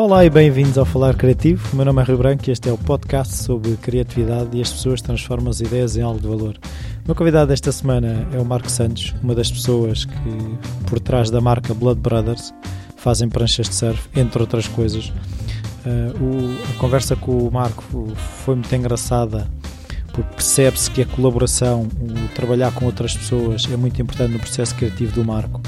[0.00, 1.70] Olá e bem-vindos ao Falar Criativo.
[1.72, 4.72] O meu nome é Rio Branco e este é o podcast sobre criatividade e as
[4.72, 6.56] pessoas transformam as ideias em algo de valor.
[7.02, 11.30] O meu convidado esta semana é o Marco Santos, uma das pessoas que, por trás
[11.30, 12.54] da marca Blood Brothers,
[12.96, 15.12] fazem pranchas de surf, entre outras coisas.
[16.20, 17.82] O, a conversa com o Marco
[18.44, 19.48] foi muito engraçada
[20.12, 24.76] porque percebe-se que a colaboração, o trabalhar com outras pessoas é muito importante no processo
[24.76, 25.60] criativo do Marco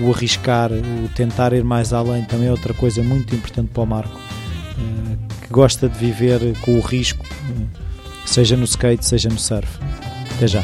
[0.00, 3.86] o arriscar, o tentar ir mais além também é outra coisa muito importante para o
[3.86, 7.80] Marco, eh, que gosta de viver com o risco, eh,
[8.26, 9.68] seja no skate, seja no surf.
[10.36, 10.62] Até já.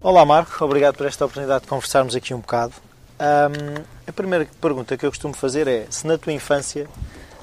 [0.00, 2.72] Olá Marco, obrigado por esta oportunidade de conversarmos aqui um bocado.
[3.20, 6.88] Um, a primeira pergunta que eu costumo fazer é se na tua infância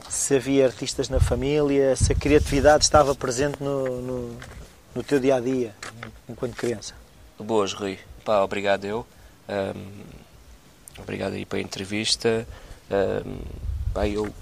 [0.10, 4.40] se havia artistas na família, se a criatividade estava presente no, no,
[4.96, 5.76] no teu dia a dia,
[6.28, 6.96] enquanto criança.
[7.38, 8.00] Boas, Rui.
[8.26, 9.06] Pá, obrigado eu.
[9.48, 12.48] Um, obrigado aí para a entrevista.
[12.92, 13.40] Um,
[13.94, 14.34] pá, eu,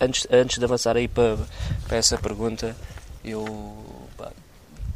[0.00, 1.38] antes, antes de avançar aí para,
[1.86, 2.76] para essa pergunta,
[3.24, 4.32] eu pá,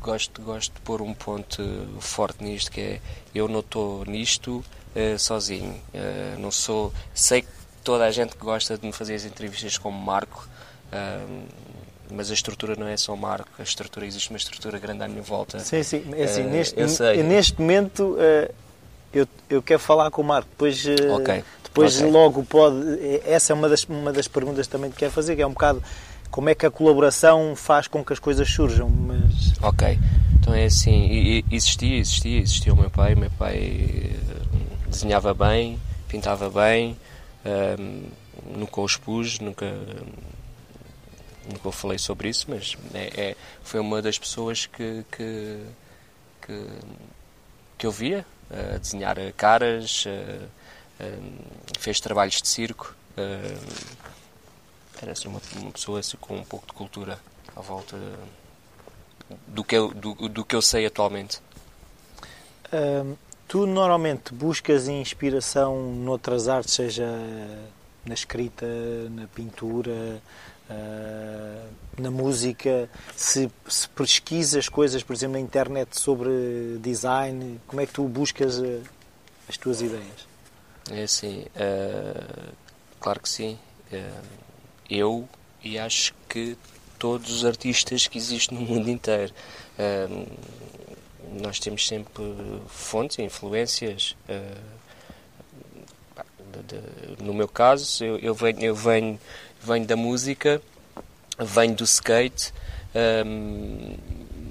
[0.00, 1.62] gosto, gosto de pôr um ponto
[2.00, 3.00] forte nisto, que é
[3.32, 4.64] eu não estou nisto
[4.96, 5.80] uh, sozinho.
[5.94, 6.92] Uh, não sou.
[7.14, 10.48] Sei que toda a gente que gosta de me fazer as entrevistas como Marco,
[12.12, 15.22] mas a estrutura não é só Marco, a estrutura existe uma estrutura grande à minha
[15.22, 15.58] volta.
[15.60, 16.76] Sim, sim, é assim, uh, neste,
[17.22, 18.52] neste momento uh,
[19.12, 21.42] eu, eu quero falar com o Marco, depois, uh, okay.
[21.62, 22.10] depois okay.
[22.10, 22.76] logo pode.
[23.24, 25.82] Essa é uma das, uma das perguntas também que quero fazer, que é um bocado
[26.30, 28.88] como é que a colaboração faz com que as coisas surjam.
[28.88, 29.52] Mas...
[29.62, 29.98] Ok,
[30.34, 34.12] então é assim, existia, existia, existia o meu pai, o meu pai
[34.88, 36.96] desenhava bem, pintava bem,
[37.44, 38.08] um,
[38.56, 39.66] nunca o expus, nunca,
[41.50, 45.66] nunca falei sobre isso, mas é, é, foi uma das pessoas que, que,
[46.46, 46.66] que,
[47.78, 50.04] que eu via uh, desenhar caras,
[51.78, 52.94] fez trabalhos de circo.
[53.16, 53.92] Uh,
[55.02, 57.18] era uma, uma, pessoa assim, com um pouco de cultura
[57.56, 57.98] à volta
[59.48, 61.40] do que eu, do, do que eu sei atualmente.
[62.72, 63.16] Um
[63.52, 67.04] Tu normalmente buscas inspiração noutras artes, seja
[68.02, 68.64] na escrita,
[69.10, 70.22] na pintura,
[70.70, 71.68] uh,
[72.00, 76.30] na música, se, se, pesquisas coisas, por exemplo, na internet sobre
[76.80, 78.82] design, como é que tu buscas uh,
[79.46, 80.26] as tuas ideias?
[80.90, 82.52] É assim, uh,
[83.00, 83.58] claro que sim.
[84.88, 85.28] eu
[85.62, 86.56] e acho que
[86.98, 89.34] todos os artistas que existem no mundo inteiro
[91.40, 92.22] nós temos sempre
[92.68, 94.16] fontes, influências.
[94.28, 94.82] Uh,
[96.52, 99.18] de, de, no meu caso, eu, eu, venho, eu venho,
[99.60, 100.60] venho da música,
[101.38, 102.52] venho do skate
[103.26, 103.96] um,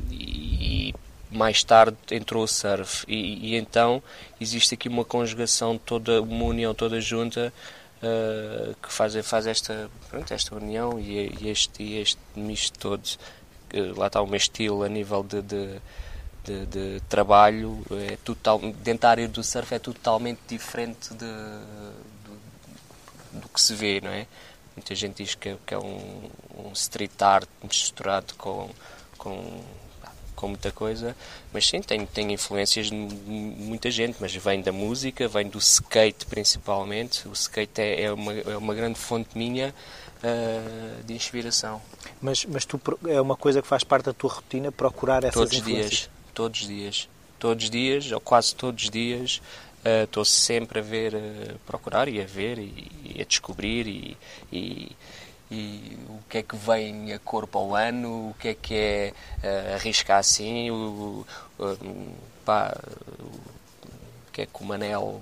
[0.10, 0.94] e
[1.30, 3.06] mais tarde entrou o surf.
[3.08, 4.02] E, e, então
[4.40, 7.54] existe aqui uma conjugação, toda, uma união toda junta
[8.02, 13.04] uh, que faz, faz esta, pronto, esta união e, e este, este misto todo.
[13.96, 15.80] Lá está o meu estilo a nível de, de
[16.44, 21.26] de, de, trabalho é total, dentro da área do surf é totalmente diferente de,
[22.26, 24.26] do, do, que se vê, não é?
[24.76, 28.70] Muita gente diz que, é, que é um, um, street art misturado com,
[29.18, 29.62] com,
[30.36, 31.16] com muita coisa,
[31.54, 36.26] mas sim, tem, tem influências de muita gente, mas vem da música, vem do skate
[36.26, 37.28] principalmente.
[37.28, 39.76] O skate é, é, uma, é uma grande fonte minha
[40.24, 41.82] uh, de inspiração.
[42.20, 45.58] Mas, mas tu, é uma coisa que faz parte da tua rotina procurar essas Todos
[45.58, 45.90] influências?
[45.90, 47.10] Dias todos os dias.
[47.38, 49.42] Todos os dias, ou quase todos os dias,
[49.86, 54.18] uh, estou sempre a ver, uh, procurar e a ver e, e a descobrir e,
[54.52, 54.96] e,
[55.52, 59.14] e, o que é que vem a corpo ao ano, o que é que é
[59.44, 61.26] uh, arriscar assim, o,
[61.60, 62.16] o,
[62.46, 62.76] pá,
[63.20, 65.22] o que é que o Manel,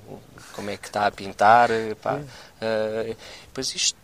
[0.54, 1.70] como é que está a pintar,
[2.02, 3.16] pá, uh,
[3.54, 3.98] pois isto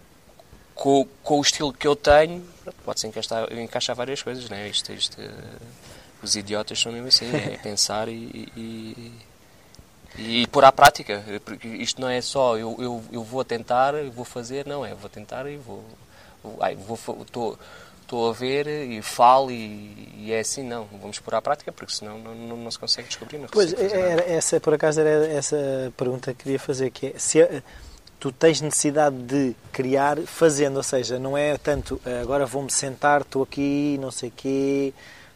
[0.73, 2.45] com, com, o estilo que eu tenho,
[2.83, 4.67] pode-se encaixar, encaixar várias coisas, né?
[4.67, 5.21] Isto, isto,
[6.25, 9.13] os idiotas são mesmo assim, é pensar e, e,
[10.17, 11.23] e pôr à prática.
[11.45, 15.09] Porque isto não é só eu, eu, eu vou tentar, vou fazer, não, é vou
[15.09, 15.83] tentar e vou.
[16.59, 17.57] Ai, vou estou
[18.01, 21.91] estou a ver e falo e, e, é assim, não, vamos pôr à prática porque
[21.91, 23.39] senão não, não, não se consegue descobrir.
[23.39, 25.57] Não pois, era, essa por acaso era essa
[25.97, 27.63] pergunta que queria fazer, que é, se
[28.19, 33.41] tu tens necessidade de criar fazendo, ou seja, não é tanto agora vou-me sentar, estou
[33.41, 34.93] aqui, não sei o quê,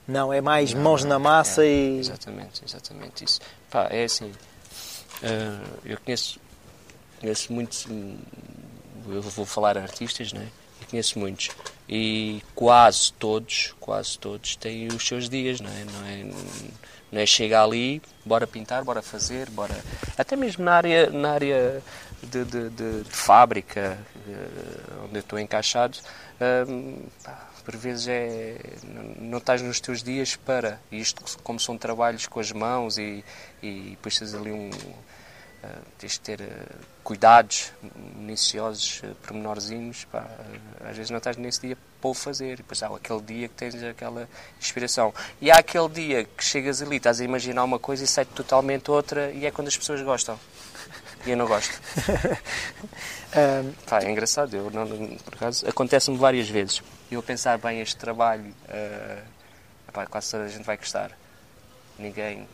[0.09, 1.99] não, é mais não, mãos na massa é, e.
[1.99, 3.39] Exatamente, exatamente isso.
[3.69, 4.31] Pá, é assim.
[5.21, 6.39] Uh, eu conheço,
[7.19, 7.87] conheço muitos.
[9.07, 10.47] Eu vou falar artistas, né?
[10.81, 11.49] Eu conheço muitos.
[11.87, 15.85] e quase todos, quase todos têm os seus dias, não é?
[15.85, 16.23] Não é,
[17.11, 19.75] não é chegar ali, bora pintar, bora fazer, bora.
[20.17, 21.81] Até mesmo na área, na área
[22.23, 23.97] de, de, de, de fábrica,
[24.27, 25.97] eh, onde eu estou encaixado,
[26.67, 27.03] hum,
[27.69, 28.55] por vezes é,
[29.19, 30.81] não, estás nos teus dias para.
[30.91, 33.23] Isto, como são trabalhos com as mãos e,
[33.61, 34.71] e depois tens ali um.
[34.71, 36.45] Uh, tens de ter uh,
[37.03, 37.73] cuidados
[38.15, 40.25] minuciosos, uh, pormenorzinhos, pá,
[40.89, 42.53] às vezes não estás nesse dia para o fazer.
[42.53, 44.27] E depois há aquele dia que tens aquela
[44.59, 45.13] inspiração.
[45.39, 48.89] E há aquele dia que chegas ali, estás a imaginar uma coisa e sai totalmente
[48.89, 50.39] outra, e é quando as pessoas gostam.
[51.23, 51.79] E eu não gosto.
[53.35, 53.73] um...
[53.85, 54.87] Pá, é engraçado, eu não,
[55.17, 56.81] por acaso, acontece-me várias vezes.
[57.11, 59.23] Eu pensar bem este trabalho, uh,
[59.87, 61.11] epá, quase toda a gente vai gostar.
[61.97, 62.47] Ninguém.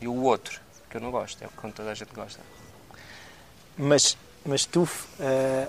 [0.00, 2.40] E o outro, que eu não gosto, é o que toda a gente gosta.
[3.76, 4.88] Mas, mas tu, uh,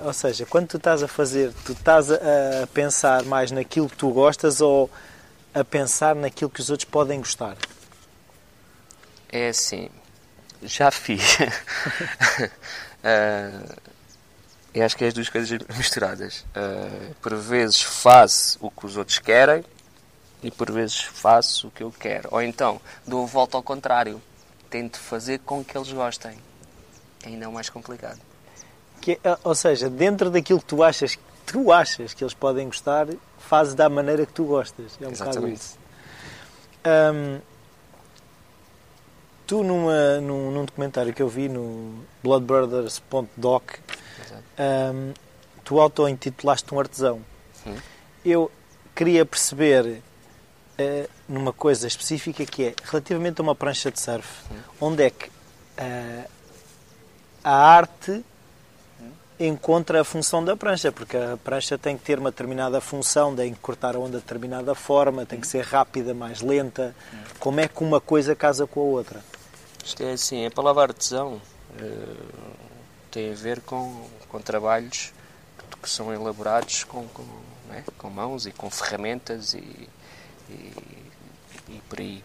[0.06, 2.16] ou seja, quando tu estás a fazer, tu estás a,
[2.64, 4.90] a pensar mais naquilo que tu gostas ou
[5.54, 7.58] a pensar naquilo que os outros podem gostar?
[9.32, 9.90] É assim,
[10.62, 11.40] já fiz.
[11.40, 11.46] uh,
[14.76, 16.46] eu acho que é as duas coisas misturadas.
[16.56, 19.64] Uh, por vezes faço o que os outros querem
[20.44, 22.30] e por vezes faço o que eu quero.
[22.32, 24.22] Ou então dou a volta ao contrário.
[24.70, 26.38] Tento fazer com que eles gostem.
[27.26, 28.20] Ainda é o mais complicado.
[29.00, 33.08] Que, é, ou seja, dentro daquilo que tu achas, tu achas que eles podem gostar,
[33.38, 34.98] fazes da maneira que tu gostas.
[35.00, 35.40] É um Exatamente.
[35.40, 35.78] bocado isso.
[36.86, 37.40] Um,
[39.48, 43.64] tu, numa, num, num, documentário que eu vi no bloodbrothers.doc,
[44.34, 45.14] um,
[45.64, 47.22] tu auto-intitulaste um artesão.
[47.64, 47.76] Sim.
[48.24, 48.52] Eu
[48.96, 50.02] queria perceber
[50.80, 54.60] uh, numa coisa específica que é, relativamente a uma prancha de surf, Sim.
[54.80, 56.30] onde é que uh,
[57.44, 58.24] a arte
[59.40, 63.54] encontra a função da prancha, porque a prancha tem que ter uma determinada função, tem
[63.54, 66.96] que cortar a onda de determinada forma, tem que ser rápida, mais lenta.
[67.38, 69.20] Como é que uma coisa casa com a outra?
[69.84, 72.65] Isto é assim, a palavra artesão uh,
[73.16, 75.14] tem a ver com, com trabalhos
[75.82, 77.24] que são elaborados com, com,
[77.72, 77.82] é?
[77.98, 79.88] com mãos e com ferramentas e,
[80.50, 80.74] e,
[81.70, 82.22] e por aí.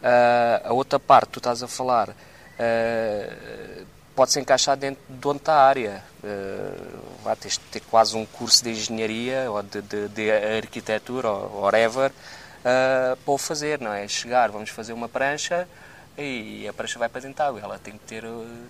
[0.00, 5.52] Uh, a outra parte, tu estás a falar, uh, pode se encaixar dentro de outra
[5.52, 6.02] área.
[6.24, 11.60] Uh, vai ter, ter quase um curso de engenharia ou de, de, de arquitetura ou
[11.60, 14.08] whatever uh, para o fazer, não é?
[14.08, 15.68] Chegar, vamos fazer uma prancha
[16.16, 17.60] e a prancha vai para dentro da água.
[17.60, 18.24] Ela tem que ter,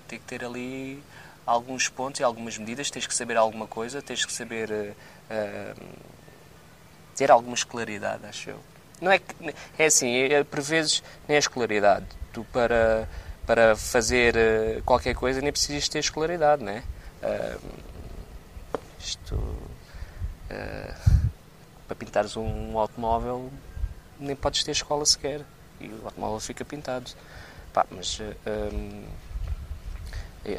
[0.09, 1.01] tem que ter ali
[1.51, 5.85] alguns pontos e algumas medidas, tens que saber alguma coisa, tens que saber uh,
[7.17, 8.61] ter alguma escolaridade, acho eu.
[9.01, 9.35] Não é que,
[9.77, 12.07] é assim, é, por vezes nem é escolaridade.
[12.33, 13.09] Tu para,
[13.47, 16.85] para fazer uh, qualquer coisa nem precisas ter escolaridade, não é?
[17.23, 17.61] Uh,
[19.01, 19.57] isto
[21.87, 23.51] para pintares um automóvel
[24.19, 25.43] nem podes ter escola sequer
[25.81, 27.11] e o automóvel fica pintado.
[27.73, 29.05] Pá, mas um,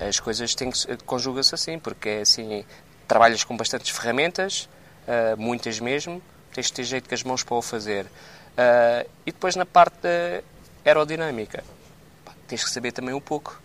[0.07, 2.63] as coisas têm que conjuga-se assim, porque é assim,
[3.07, 4.69] trabalhas com bastantes ferramentas,
[5.07, 6.22] uh, muitas mesmo,
[6.54, 8.06] tens de ter jeito com as mãos para o fazer.
[8.06, 10.42] Uh, e depois na parte da
[10.86, 11.63] aerodinâmica,
[12.48, 13.60] tens que saber também um pouco.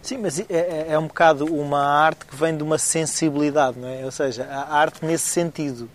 [0.00, 3.88] Sim, mas é, é, é, um bocado uma arte que vem de uma sensibilidade, não
[3.88, 4.04] é?
[4.04, 5.90] Ou seja, a arte nesse sentido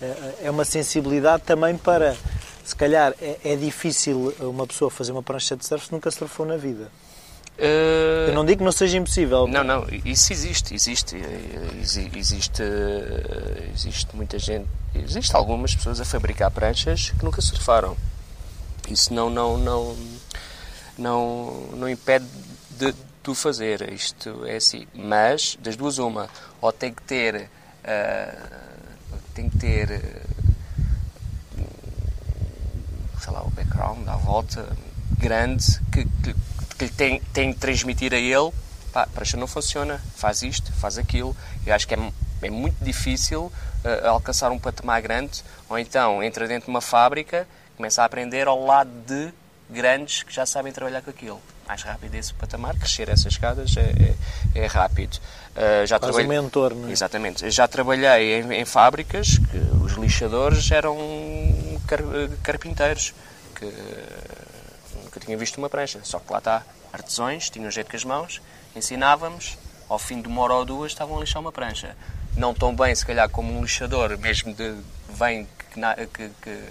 [0.00, 2.16] é, é uma sensibilidade também para
[2.64, 6.46] se calhar é, é, difícil uma pessoa fazer uma prancha de surf se nunca surfou
[6.46, 6.90] na vida.
[7.60, 8.28] Uh...
[8.28, 9.46] Eu não digo que não seja impossível.
[9.46, 11.14] Não, não, isso existe, existe,
[11.78, 12.62] existe,
[13.74, 17.94] existe muita gente, existe algumas pessoas a fabricar pranchas que nunca surfaram.
[18.88, 19.96] Isso não, não, não,
[20.96, 22.24] não, não impede
[22.70, 23.92] de, de o fazer.
[23.92, 24.86] Isto é assim.
[24.94, 26.30] Mas das duas uma,
[26.62, 27.42] ou tem que ter,
[27.84, 30.02] uh, tem que ter,
[33.20, 34.66] sei lá, o background à volta
[35.18, 36.34] grande que, que
[36.80, 38.50] que lhe tem, tem de transmitir a ele,
[38.90, 41.36] pá, para isso não funciona, faz isto, faz aquilo.
[41.66, 43.52] Eu acho que é, é muito difícil
[43.84, 47.46] uh, alcançar um patamar grande, ou então entra dentro de uma fábrica,
[47.76, 49.30] começa a aprender ao lado de
[49.68, 51.38] grandes que já sabem trabalhar com aquilo.
[51.68, 54.14] Mais rápido esse patamar, crescer essas escadas é,
[54.54, 55.18] é, é rápido.
[55.50, 56.38] Uh, já Faz trabalhei...
[56.38, 56.92] um mentor, não é?
[56.92, 57.50] Exatamente.
[57.50, 60.96] Já trabalhei em, em fábricas que os lixadores eram
[61.86, 62.00] car
[62.42, 63.12] carpinteiros,
[63.54, 63.66] que
[65.10, 66.00] nunca tinha visto uma prancha.
[66.04, 66.62] Só que lá está,
[66.92, 68.40] artesões, tinham jeito com as mãos,
[68.74, 71.96] ensinávamos, ao fim de uma hora ou duas estavam a lixar uma prancha.
[72.36, 74.76] Não tão bem, se calhar, como um lixador, mesmo de
[75.08, 76.62] vem que, que, que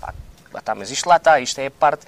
[0.00, 0.14] pá,
[0.52, 2.06] lá está, mas isto lá está, isto é a parte,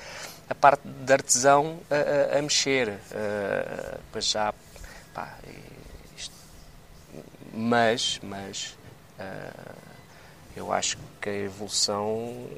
[0.49, 2.89] a parte de artesão a, a, a mexer.
[3.13, 4.55] Uh, já,
[5.13, 5.37] pá,
[6.17, 6.35] isto,
[7.53, 8.75] mas, mas
[9.19, 9.79] uh,
[10.57, 12.49] Eu acho que a evolução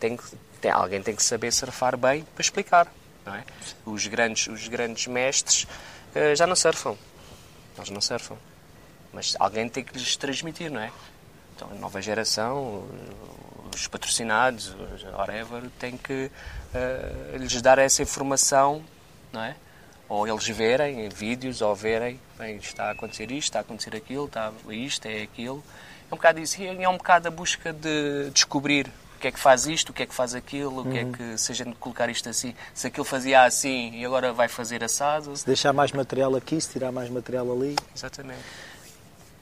[0.00, 0.24] tem que.
[0.66, 2.92] Tem, alguém tem que saber surfar bem para explicar.
[3.24, 3.44] Não é?
[3.84, 6.96] Os grandes, os grandes mestres uh, já não surfam.
[7.76, 8.36] Eles não surfam.
[9.12, 10.90] Mas alguém tem que lhes transmitir, não é?
[11.54, 12.84] Então, a nova geração,
[13.72, 14.74] os patrocinados,
[15.16, 16.32] whatever, tem que
[16.74, 18.84] uh, lhes dar essa informação,
[19.32, 19.54] não é?
[20.08, 24.26] Ou eles verem vídeos, ou verem, bem, está a acontecer isto, está a acontecer aquilo,
[24.26, 25.62] está isto, é aquilo.
[26.10, 26.60] É um bocado isso.
[26.60, 29.92] E é um bocado a busca de descobrir o que é que faz isto, o
[29.92, 31.12] que é que faz aquilo, o que é uhum.
[31.12, 34.84] que, se a gente colocar isto assim, se aquilo fazia assim e agora vai fazer
[34.84, 35.34] assado.
[35.34, 37.74] Se deixar mais material aqui, se tirar mais material ali.
[37.94, 38.40] Exatamente.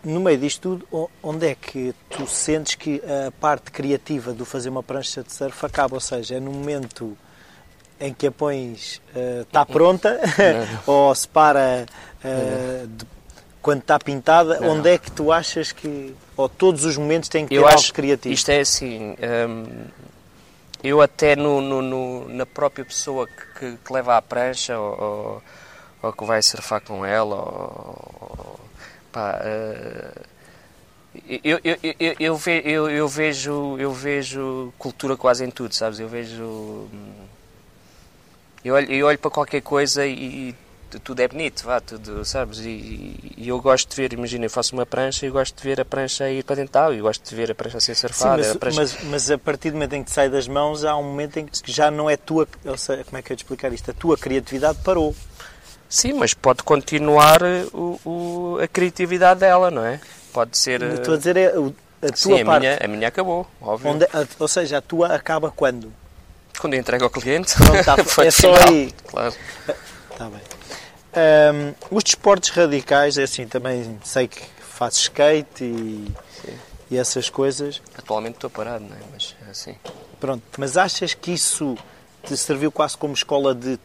[0.05, 4.69] No meio disto tudo, onde é que tu sentes que a parte criativa do fazer
[4.69, 5.97] uma prancha de surf acaba?
[5.97, 7.17] Ou seja, é no momento
[7.99, 9.01] em que a pões
[9.43, 10.21] está uh, pronta
[10.87, 11.87] ou se para
[12.23, 13.07] uh, de,
[13.63, 14.77] quando está pintada, não.
[14.77, 17.79] onde é que tu achas que ou todos os momentos têm que ter eu algo
[17.79, 18.35] acho, criativo?
[18.35, 19.17] Isto é assim,
[19.49, 19.85] hum,
[20.83, 25.43] eu até no, no, no, na própria pessoa que, que, leva a prancha ou,
[26.03, 28.61] ou, que vai surfar com ela, ou,
[29.13, 30.21] pá, uh,
[31.29, 36.01] eu, eu, eu, eu, ve, eu, eu, vejo, eu vejo cultura quase em tudo, sabes?
[36.01, 36.43] Eu vejo.
[36.43, 37.27] Hum,
[38.65, 40.55] eu olho, eu olho para qualquer coisa e,
[41.01, 42.61] tudo é bonito, vá, tudo, sabes?
[42.61, 45.81] E, e, eu gosto de ver, imagina, eu faço uma prancha e gosto de ver
[45.81, 48.43] a prancha ir para dentro e gosto de ver a prancha ser surfada.
[48.43, 48.81] Sim, mas, prancha...
[48.81, 51.47] mas, mas, a partir do momento em que sai das mãos, há um momento em
[51.47, 53.91] que já não é tua, ou seja, como é que eu te explicar isto?
[53.91, 55.15] A tua criatividade parou.
[55.89, 57.41] Sim, mas pode continuar
[57.73, 60.01] o, o, a criatividade dela, não é?
[60.33, 60.83] Pode ser.
[60.83, 62.61] Estou a dizer, é, a tua Sim, a parte.
[62.61, 63.91] Minha, a minha acabou, óbvio.
[63.93, 64.07] Onde,
[64.39, 65.93] ou seja, a tua acaba quando?
[66.59, 67.55] Quando entrega ao cliente.
[67.55, 68.93] Pronto, tá, é só aí.
[69.07, 69.35] Claro.
[70.11, 70.41] Está bem.
[71.17, 76.13] Um, os desportos radicais, é assim, também sei que fazes skate e,
[76.91, 77.81] e essas coisas.
[77.97, 79.01] Atualmente estou parado, não é?
[79.13, 79.77] Mas é assim.
[80.19, 81.77] Pronto, mas achas que isso
[82.25, 83.79] te serviu quase como escola de,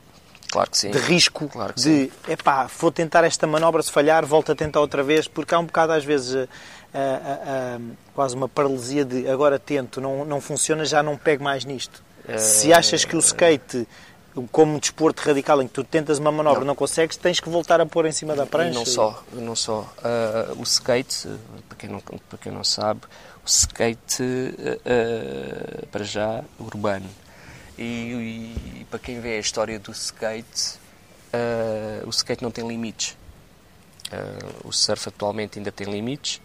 [0.49, 0.91] claro que sim.
[0.91, 1.47] de risco?
[1.49, 5.03] Claro que de, é epá, vou tentar esta manobra, se falhar, volto a tentar outra
[5.03, 6.47] vez, porque há um bocado às vezes
[6.93, 7.79] a, a, a,
[8.15, 12.01] quase uma paralisia de agora tento, não, não funciona, já não pego mais nisto.
[12.27, 12.39] Uh...
[12.39, 13.87] Se achas que o skate
[14.51, 16.67] como um desporto radical em que tu tentas uma manobra não.
[16.67, 18.71] não consegues, tens que voltar a pôr em cima da prancha.
[18.71, 19.81] E não só, não só.
[19.99, 21.27] Uh, o skate,
[21.67, 23.01] para quem, não, para quem não sabe,
[23.43, 27.09] o skate, uh, para já, urbano.
[27.77, 30.75] E, e, e, para quem vê a história do skate,
[31.33, 33.17] uh, o skate não tem limites.
[34.63, 36.41] o surf atualmente ainda tem limites.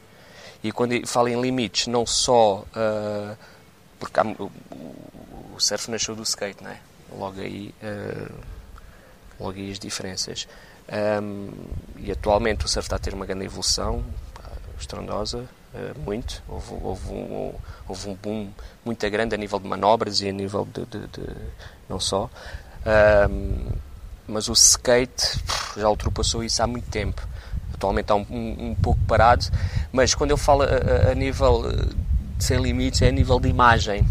[0.63, 2.65] E quando falo em limites, não só
[3.99, 4.51] porque há, o,
[5.55, 6.79] o surf nasceu do skate, não é?
[7.19, 8.35] Logo aí, uh,
[9.41, 10.49] logo aí as diferenças.
[11.23, 11.51] Um,
[11.97, 14.05] e atualmente o surf está a ter uma grande evolução,
[14.79, 15.39] estrondosa,
[15.75, 16.43] uh, muito.
[16.49, 17.55] Houve, houve, um,
[17.89, 18.51] houve um boom
[18.85, 20.85] muito grande a nível de manobras e a nível de.
[20.87, 21.37] de, de
[21.89, 22.31] não só.
[23.31, 23.67] Um,
[24.27, 25.39] mas o skate
[25.77, 27.27] já ultrapassou isso há muito tempo.
[27.75, 29.45] Atualmente está um, um, pouco parado,
[29.93, 31.71] mas quando eu falo a, a, nível
[32.39, 34.07] de sem limites, é a nível de imagem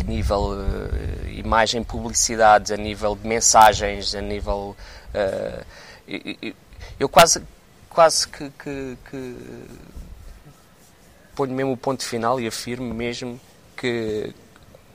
[0.00, 4.76] a nível uh, imagem, publicidade, a nível de mensagens, a nível.
[5.14, 5.64] Uh,
[6.08, 6.54] eu,
[6.98, 7.42] eu, quase,
[7.88, 9.36] quase que, que, que,
[11.34, 13.40] ponho mesmo o ponto final e afirmo mesmo
[13.76, 14.34] que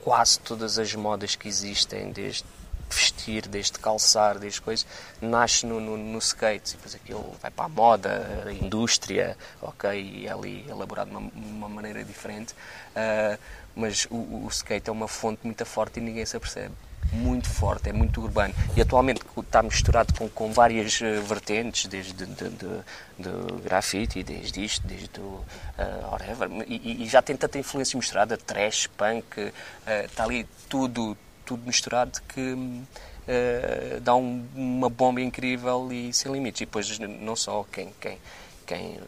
[0.02, 2.46] quase todas as modas que existem, desde
[2.90, 4.86] vestir, desde calçar, desde coisas,
[5.22, 6.74] nasce no, no, no skate.
[6.74, 11.16] E depois aquilo vai para a moda, a indústria, ok, e é ali elaborado de
[11.16, 12.54] uma, uma maneira diferente.
[12.54, 13.38] Uh,
[13.76, 16.74] mas o, o, skate é uma fonte muito forte e ninguém se apercebe.
[17.12, 18.54] Muito forte, é muito urbano.
[18.76, 22.50] E atualmente está misturado com, com várias uh, vertentes, desde de, de,
[23.20, 25.46] de, grafite, desde isto, desde o uh,
[26.12, 26.50] whatever.
[26.68, 29.52] E, e, já tem tanta influência misturada, trash, punk, uh,
[30.06, 31.16] está ali tudo,
[31.46, 36.62] tudo misturado que uh, dá um, uma bomba incrível e sem limites.
[36.62, 38.18] E depois não só quem, quem,
[38.66, 39.00] quem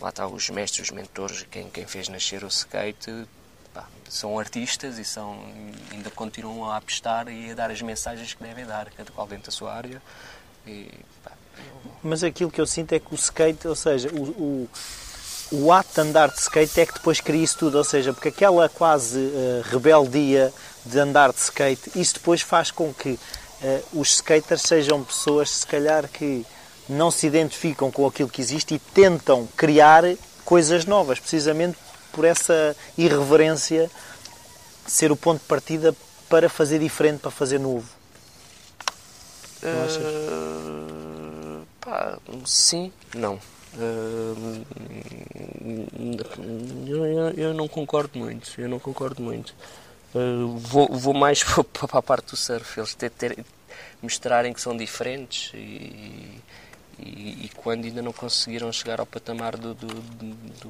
[0.00, 3.26] lá está os mestres, os mentores, quem, quem fez nascer o skate,
[3.72, 5.38] pá, são artistas e são,
[5.90, 9.46] ainda continuam a apostar e a dar as mensagens que devem dar, cada qual dentro
[9.46, 10.02] da sua área.
[10.66, 10.90] E,
[11.22, 11.92] pá, eu...
[12.02, 14.70] Mas aquilo que eu sinto é que o skate, ou seja, o, o,
[15.52, 18.28] o ato de andar de skate é que depois cria isso tudo, ou seja, porque
[18.28, 20.52] aquela quase uh, rebeldia
[20.84, 25.66] de andar de skate, isso depois faz com que uh, os skaters sejam pessoas, se
[25.66, 26.44] calhar, que
[26.88, 30.04] não se identificam com aquilo que existe e tentam criar
[30.44, 31.78] coisas novas, precisamente
[32.12, 33.90] por essa irreverência
[34.86, 35.94] ser o ponto de partida
[36.28, 37.88] para fazer diferente, para fazer novo.
[39.62, 43.40] Uh, pá, sim, não.
[43.76, 44.64] Uh,
[46.86, 48.60] eu, eu, não concordo muito.
[48.60, 49.54] Eu não concordo muito.
[50.14, 51.42] Uh, vou, vou mais
[51.72, 52.78] para a parte do surf.
[52.78, 53.44] Eles ter, ter,
[54.00, 56.40] mostrarem que são diferentes e,
[56.98, 60.68] e, e, quando ainda não conseguiram chegar ao patamar do, do, do, do,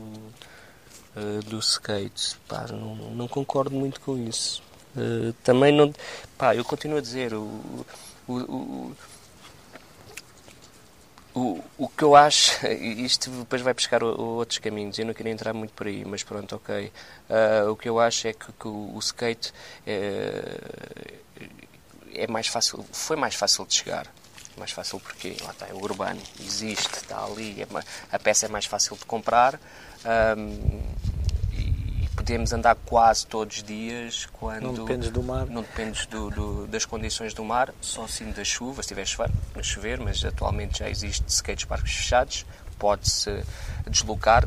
[1.17, 2.37] uh, do skate.
[2.49, 4.63] Pá, não, não concordo muito com isso.
[4.97, 5.93] Uh, também não.
[6.39, 7.85] Pá, eu continuo a dizer, o,
[8.27, 8.97] o, o,
[11.35, 15.53] o, o que eu acho, isto depois vai buscar outros caminhos, eu não queria entrar
[15.53, 16.93] muito por aí, mas pronto, ok.
[17.29, 19.53] Uh, o que eu acho é que, que o, o, skate
[19.87, 20.59] é,
[22.15, 24.07] é mais fácil, foi mais fácil de chegar
[24.57, 27.67] mais fácil porque lá está, é urbano, existe, está ali, é,
[28.13, 29.59] a peça é mais fácil de comprar
[30.39, 30.83] um,
[32.15, 36.67] podemos andar quase todos os dias quando não dependes do mar, não dependes do, do,
[36.67, 39.31] das condições do mar, só sim da chuva, se tiver chover,
[39.63, 42.47] chover, mas atualmente já existe skates parques fechados,
[42.79, 43.43] pode-se
[43.89, 44.47] deslocar,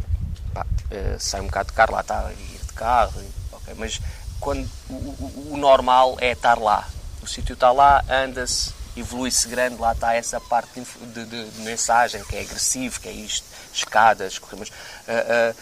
[0.53, 3.21] pá, uh, sai um bocado de carro, lá está, ir de carro,
[3.51, 3.99] okay, mas
[4.39, 6.87] quando o, o, o normal é estar lá,
[7.21, 12.23] o sítio está lá, anda-se evolui-se grande, lá está essa parte de, de, de, mensagem
[12.23, 14.69] que é agressivo, que é isto, escadas, corremos.
[14.69, 15.55] Uh, uh,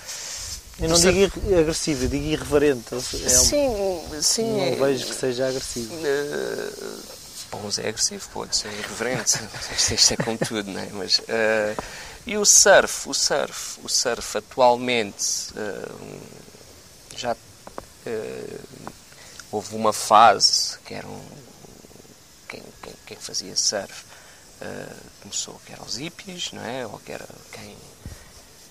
[0.80, 2.94] eu não digo agressivo, eu digo irreverente.
[2.94, 3.02] É um...
[3.02, 4.52] Sim, sim.
[4.52, 5.94] Não é, vejo que seja agressivo.
[5.94, 7.04] Uh,
[7.52, 9.40] bom, mas é agressivo, pode ser irreverente.
[9.94, 10.90] isto, é como tudo, não é?
[10.92, 11.84] Mas, uh,
[12.26, 16.20] e o surf, o surf, o surf atualmente uh,
[17.16, 18.60] já uh,
[19.52, 21.22] houve uma fase que era um
[22.50, 24.04] quem, quem, quem fazia surf
[24.62, 26.86] uh, começou que eram os hippies, não é?
[26.86, 27.76] Ou que era quem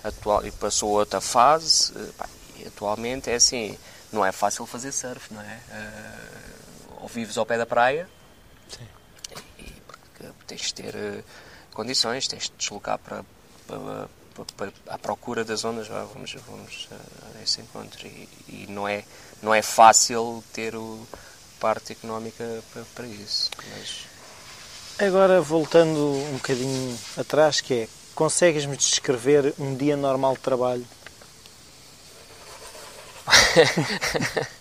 [0.05, 1.93] atual, e passou outra fase.
[1.93, 3.77] Uh, pá, e atualmente é assim,
[4.13, 5.61] não é fácil fazer surf, não é?
[5.71, 8.09] Uh, ou vives ao pé da praia,
[8.69, 8.87] Sim.
[9.59, 11.25] E, porque tens de ter
[11.73, 13.25] condições, tens de deslocar para,
[13.67, 16.89] para, para, para, à procura das ondas, vamos, vamos
[17.39, 18.07] a esse encontro.
[18.07, 19.05] E, e, não, é,
[19.43, 21.07] não é fácil ter o
[21.61, 23.51] parte económica para, para isso.
[23.71, 24.07] Mas...
[24.99, 30.87] Agora, voltando um bocadinho atrás, que é, consegues-me descrever um dia normal de trabalho?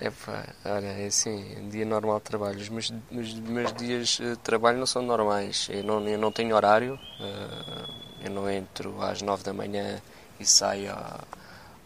[0.00, 2.58] Epá, olha, é assim, um dia normal de trabalho.
[2.58, 5.68] Os meus, os meus dias de trabalho não são normais.
[5.70, 6.98] Eu não, eu não tenho horário.
[7.20, 7.92] Uh,
[8.24, 10.00] eu não entro às nove da manhã
[10.38, 11.20] e saio à,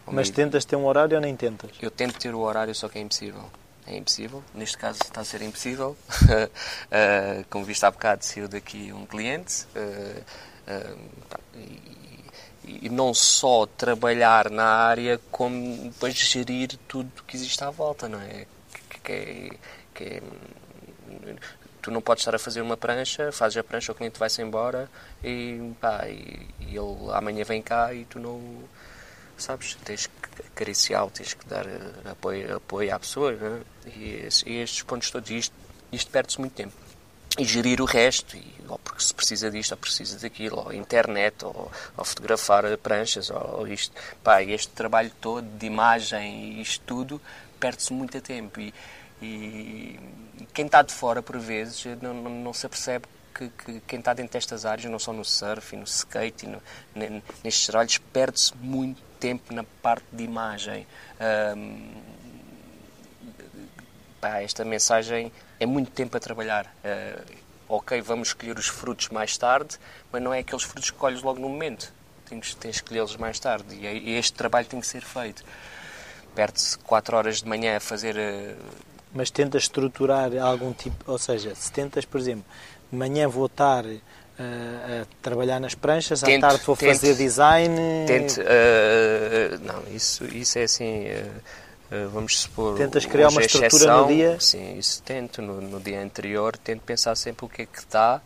[0.05, 0.35] Mas meio...
[0.35, 1.71] tentas ter um horário ou nem tentas?
[1.81, 3.43] Eu tento ter o horário, só que é impossível
[3.87, 4.43] é impossível.
[4.53, 5.95] Neste caso está a ser impossível.
[6.23, 9.65] uh, como visto há bocado, saiu daqui um cliente.
[9.75, 10.21] Uh,
[10.67, 10.99] uh,
[11.55, 18.09] e, e, não só trabalhar na área, como depois gerir tudo que existe à volta,
[18.09, 18.47] não é?
[18.89, 19.49] Que, que, é,
[19.93, 20.21] que é,
[21.79, 24.89] tu não podes estar a fazer uma prancha, fazes a prancha, o cliente vai-se embora
[25.23, 28.63] e, pá, e, e ele amanhã vem cá e tu não
[29.37, 29.75] sabes?
[29.83, 33.61] Tens que acariciá-lo, tens que dar uh, apoio, apoio à pessoa, né?
[33.85, 35.55] e, e, estes pontos todos, isto,
[35.91, 36.73] isto perde-se muito tempo.
[37.37, 41.43] E gerir o resto, e, ou porque se precisa disto, ou precisa daquilo, ou internet,
[41.43, 43.93] ou, ou fotografar pranchas, ou, ou isto.
[44.23, 47.21] Pá, este trabalho todo de imagem e isto tudo,
[47.59, 48.59] perde-se muito tempo.
[48.59, 48.73] E,
[49.21, 49.99] e
[50.53, 54.13] quem está de fora, por vezes, não, não, não se apercebe que, que, quem está
[54.13, 56.61] dentro destas áreas, não só no surf e no skate e no,
[57.43, 60.85] nestes trabalhos, perde-se muito tempo na parte de imagem.
[61.55, 61.91] Um,
[64.19, 66.65] pá, esta mensagem é muito tempo a trabalhar.
[66.83, 67.35] Uh,
[67.67, 69.77] ok, vamos escolher os frutos mais tarde,
[70.11, 71.93] mas não é aqueles frutos que colhes logo no momento.
[72.27, 75.43] Tens, tens que escolhê-los mais tarde e, é, e este trabalho tem que ser feito.
[76.33, 78.15] Perde-se 4 horas de manhã a fazer.
[78.15, 78.55] Uh...
[79.13, 82.43] Mas tentas estruturar algum tipo, ou seja, se tentas, por exemplo,
[82.91, 83.85] de manhã vou estar
[84.37, 88.05] a trabalhar nas pranchas, tente, à tarde vou tente, fazer design.
[88.05, 91.05] Tente, uh, não, isso, isso é assim.
[91.91, 92.77] Uh, vamos supor.
[92.77, 94.37] Tentas criar uma estrutura exceção, no dia?
[94.39, 95.41] Sim, isso tento.
[95.41, 98.21] No, no, dia anterior, tento pensar sempre o que é que dá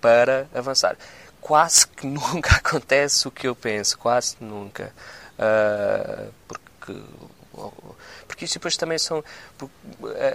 [0.00, 0.96] para avançar.
[1.40, 4.92] Quase que nunca acontece o que eu penso, quase nunca.
[6.48, 6.94] porque
[8.24, 9.22] porque isso depois também são.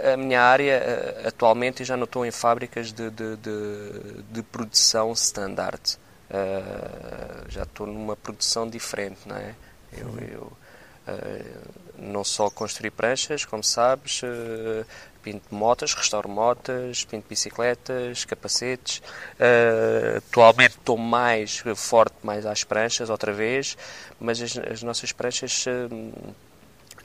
[0.06, 4.42] A, a minha área, atualmente, eu já não estou em fábricas de, de, de, de
[4.42, 5.98] produção standard.
[6.30, 9.52] Uh, já estou numa produção diferente, não é?
[9.92, 10.52] Eu, eu
[11.08, 14.86] uh, não só construir pranchas, como sabes, uh,
[15.24, 19.02] pinto motas, restauro motas, pinto bicicletas, capacetes.
[20.16, 23.76] atualmente estou mais forte mais às pranchas outra vez,
[24.20, 25.64] mas as, as nossas pranchas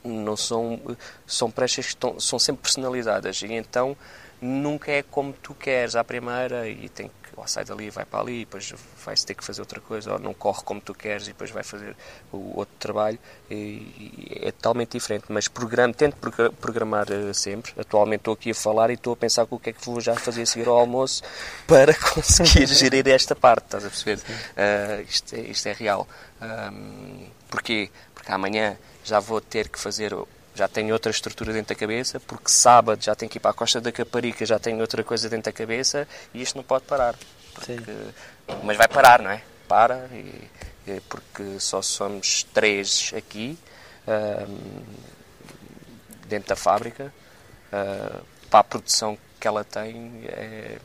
[0.06, 0.80] não são
[1.26, 3.96] são pranchas que estão, são sempre personalizadas e então
[4.40, 8.04] nunca é como tu queres à primeira e tem que ou sai dali e vai
[8.04, 8.72] para ali, depois
[9.04, 11.62] vai-se ter que fazer outra coisa, ou não corre como tu queres e depois vai
[11.62, 11.94] fazer
[12.32, 13.18] o outro trabalho.
[13.50, 16.16] E, e é totalmente diferente, mas programa, tento
[16.60, 17.72] programar uh, sempre.
[17.78, 20.14] Atualmente estou aqui a falar e estou a pensar o que é que vou já
[20.16, 21.22] fazer a seguir ao almoço
[21.68, 24.18] para conseguir gerir esta parte, estás a perceber?
[24.18, 26.08] Uh, isto, é, isto é real.
[26.40, 27.90] Um, porquê?
[28.26, 30.12] Amanhã já vou ter que fazer
[30.54, 33.54] já tenho outra estrutura dentro da cabeça, porque sábado já tenho que ir para a
[33.54, 37.14] Costa da Caparica, já tenho outra coisa dentro da cabeça e isto não pode parar.
[37.52, 37.76] Porque,
[38.64, 39.42] mas vai parar, não é?
[39.68, 40.50] Para, e,
[40.86, 43.58] e porque só somos três aqui,
[46.26, 47.12] dentro da fábrica,
[47.72, 50.24] uh, para a produção que ela tem.
[50.26, 50.78] É,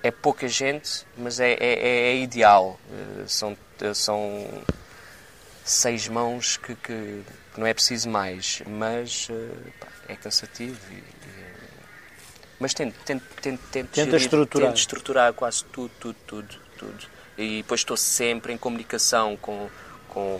[0.00, 2.78] é pouca gente, mas é, é, é ideal.
[2.90, 3.56] Uh, são,
[3.94, 4.46] são
[5.68, 7.22] seis mãos que, que
[7.56, 9.28] não é preciso mais, mas
[9.78, 10.78] pá, é cansativo.
[10.90, 11.04] E, e,
[12.58, 14.68] mas tento, tento, tento, tento, Tenta gerir, estruturar.
[14.68, 17.06] tento estruturar quase tudo, tudo, tudo, tudo.
[17.36, 19.70] E depois estou sempre em comunicação com,
[20.08, 20.38] com,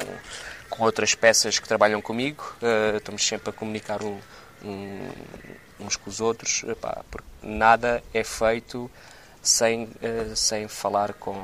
[0.68, 2.56] com outras peças que trabalham comigo.
[2.60, 4.18] Uh, estamos sempre a comunicar um,
[4.64, 5.08] um,
[5.78, 8.90] uns com os outros, Epá, porque nada é feito
[9.40, 11.36] sem, uh, sem falar com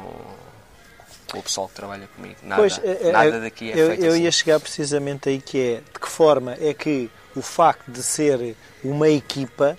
[1.39, 2.37] o pessoal que trabalha comigo.
[2.43, 4.23] Nada, pois, é, é, nada daqui é eu, feito Eu assim.
[4.23, 8.57] ia chegar precisamente aí que é de que forma é que o facto de ser
[8.83, 9.77] uma equipa,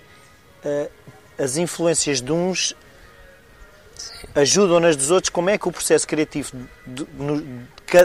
[0.64, 0.90] uh,
[1.38, 2.74] as influências de uns
[4.34, 6.68] ajudam nas dos outros, como é que o processo criativo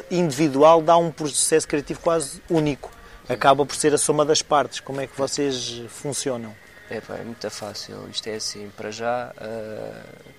[0.10, 2.92] individual dá um processo criativo quase único?
[3.28, 4.80] Acaba por ser a soma das partes.
[4.80, 6.54] Como é que vocês funcionam?
[6.90, 8.10] É, pá, é muito fácil.
[8.10, 10.34] Isto é assim, para já, uh,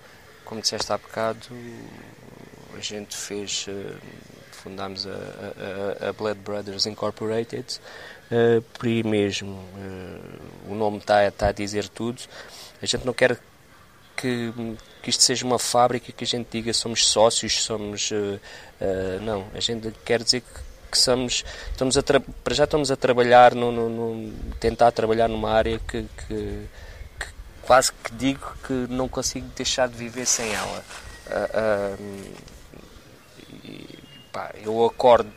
[0.45, 1.47] como disseste há bocado,
[2.75, 3.95] a gente fez, uh,
[4.51, 7.79] fundámos a, a, a, Blood Brothers Incorporated,
[8.31, 12.21] uh, por aí mesmo, uh, o nome está tá a dizer tudo.
[12.81, 13.39] A gente não quer
[14.17, 14.53] que,
[15.01, 18.11] que isto seja uma fábrica que a gente diga somos sócios, somos.
[19.21, 20.59] não, a gente quer dizer que,
[20.91, 21.45] que somos.
[21.71, 22.03] Estamos a
[22.43, 26.67] para já estamos a trabalhar, no, no, no, tentar trabalhar numa área que, que,
[27.19, 27.27] que,
[27.61, 30.83] quase que digo que não consigo deixar de viver sem ela.
[31.25, 32.52] Uh,
[34.33, 35.31] pá, eu acordo,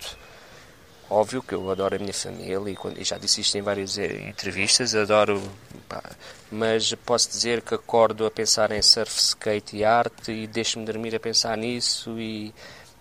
[1.10, 3.98] óbvio que eu adoro a minha família e, quando, e já disse isto em várias
[3.98, 5.40] eh, entrevistas, adoro,
[5.86, 6.02] pá,
[6.50, 11.14] mas posso dizer que acordo a pensar em surf, skate e arte e deixo-me dormir
[11.14, 12.54] a pensar nisso e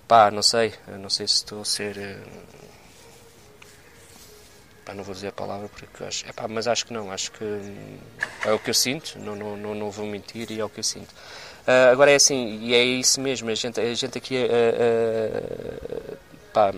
[0.08, 1.98] pá, não sei, não sei se estou a ser.
[1.98, 2.20] Eh,
[4.84, 7.46] pá, não vou dizer a palavra porque acho, epá, mas acho que não, acho que
[8.46, 10.82] é o que eu sinto, não, não, não, não vou mentir e é o que
[10.82, 11.14] eu sinto.
[11.68, 16.18] Uh, agora é assim, e é isso mesmo, a gente, a gente aqui, uh, uh,
[16.54, 16.72] pá,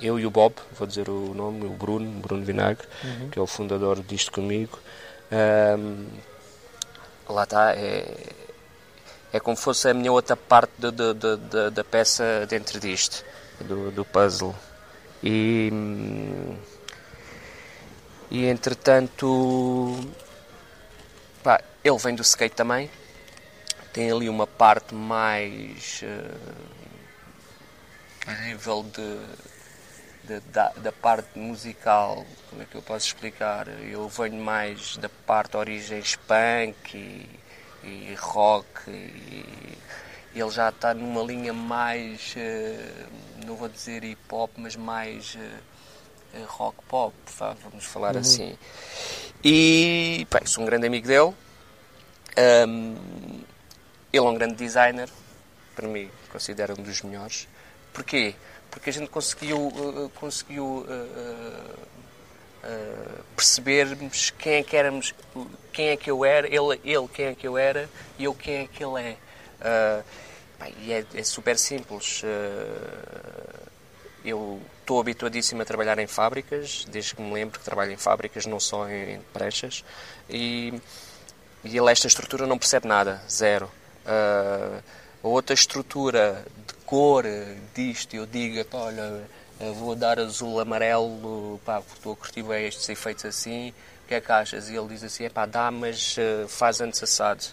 [0.00, 3.28] eu e o Bob, vou dizer o nome, o Bruno, Bruno Vinagre, uhum.
[3.28, 4.78] que é o fundador disto comigo,
[7.28, 8.06] lá está, é,
[9.32, 13.24] é como fosse a minha outra parte do, do, do, da peça dentro disto,
[13.60, 14.54] do, do puzzle.
[15.24, 15.72] E,
[18.30, 19.98] e entretanto,
[21.42, 22.88] pá, ele vem do skate também,
[23.96, 26.38] tem ali uma parte mais uh,
[28.26, 29.18] a nível de,
[30.28, 33.66] de da, da, parte musical, como é que eu posso explicar?
[33.68, 37.26] Eu venho mais da parte de origens punk e,
[37.82, 39.48] e rock e
[40.34, 46.44] ele já está numa linha mais, uh, não vou dizer hip hop, mas mais uh,
[46.48, 47.14] rock pop,
[47.62, 48.20] vamos falar uhum.
[48.20, 48.58] assim.
[49.42, 51.32] E pá, sou um grande amigo dele.
[52.68, 53.55] Um,
[54.16, 55.08] ele é um grande designer,
[55.74, 57.46] para mim considero um dos melhores.
[57.92, 58.34] Porquê?
[58.70, 61.76] Porque a gente conseguiu, uh, conseguiu uh,
[62.64, 65.14] uh, percebermos quem é que éramos,
[65.72, 68.56] quem é que eu era, ele, ele quem é que eu era e eu quem
[68.56, 70.02] é que ele é.
[70.78, 72.22] e é, é, super simples.
[74.24, 78.46] eu estou habituadíssimo a trabalhar em fábricas, desde que me lembro que trabalho em fábricas,
[78.46, 79.84] não só em, em prechas,
[80.28, 80.74] e,
[81.64, 83.70] e ele esta estrutura não percebe nada, zero
[84.06, 84.82] uh,
[85.22, 87.24] outra estrutura de cor
[87.74, 89.28] disto, eu digo, olha,
[89.74, 93.70] vou dar azul, amarelo, pá, estou a curtir bem estes efeitos assim,
[94.04, 94.68] o que é que achas?
[94.68, 97.44] E ele diz assim, é pá, dá, mas uh, faz antes assado.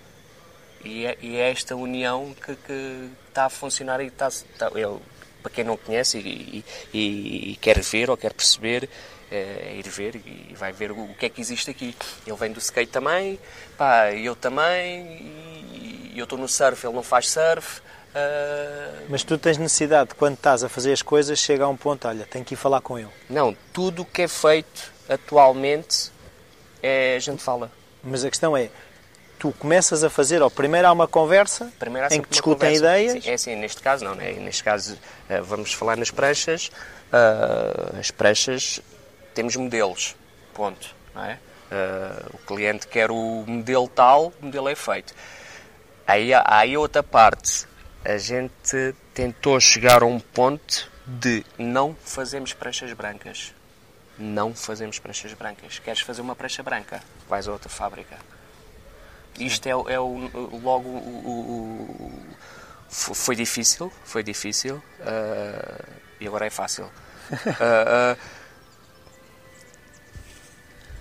[0.84, 5.02] E é, e é esta união que, que, está a funcionar e está, está eu,
[5.42, 6.64] para quem não conhece e,
[6.94, 8.88] e, e, quer ver ou quer perceber,
[9.32, 11.96] é ir ver e vai ver o, o que é que existe aqui.
[12.26, 13.40] Ele vem do skate também,
[13.78, 15.22] pá, eu também,
[16.12, 17.82] e eu estou no surf, ele não faz surf.
[18.14, 19.06] Uh...
[19.10, 22.26] Mas tu tens necessidade, quando estás a fazer as coisas, chega a um ponto, olha,
[22.26, 23.10] tenho que ir falar com ele.
[23.30, 26.12] Não, tudo o que é feito atualmente,
[26.82, 27.72] é, a gente fala.
[28.04, 28.70] Mas a questão é,
[29.40, 33.24] tu começas a fazer, ou primeiro há uma conversa Primeiro há em que discutem ideias.
[33.24, 34.32] Sim, é assim, neste caso não, né?
[34.34, 34.98] Neste caso
[35.46, 36.72] vamos falar nas pranchas.
[37.12, 38.80] Ah, as pranchas
[39.34, 40.16] temos modelos,
[40.54, 40.94] ponto.
[41.16, 41.38] É?
[41.72, 45.14] Ah, o cliente quer o modelo tal, o modelo é feito.
[46.08, 47.66] Aí há aí outra parte.
[48.06, 53.54] A gente tentou chegar a um ponto de não fazemos pranchas brancas.
[54.18, 55.80] Não fazemos pranchas brancas.
[55.80, 57.02] Queres fazer uma prancha branca?
[57.30, 58.18] Vais a outra fábrica.
[59.40, 60.92] Isto é, é o, logo o,
[61.26, 62.24] o- o-
[62.90, 65.84] fo- foi difícil, foi difícil ah,
[66.20, 66.92] e agora é fácil.
[67.60, 68.16] Ah,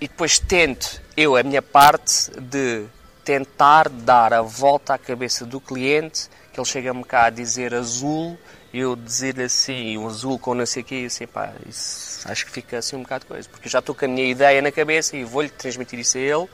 [0.03, 2.83] e depois tento eu a minha parte de
[3.23, 8.37] tentar dar a volta à cabeça do cliente, que ele chega-me cá a dizer azul,
[8.73, 12.51] eu dizer assim, o azul com não sei o quê, assim, pá, isso acho que
[12.51, 15.15] fica assim um bocado de coisa, porque já estou com a minha ideia na cabeça
[15.15, 16.49] e vou-lhe transmitir isso a ele,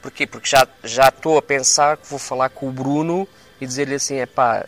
[0.00, 0.24] porquê?
[0.24, 3.26] Porque já, já estou a pensar que vou falar com o Bruno
[3.60, 4.64] e dizer-lhe assim, é pá,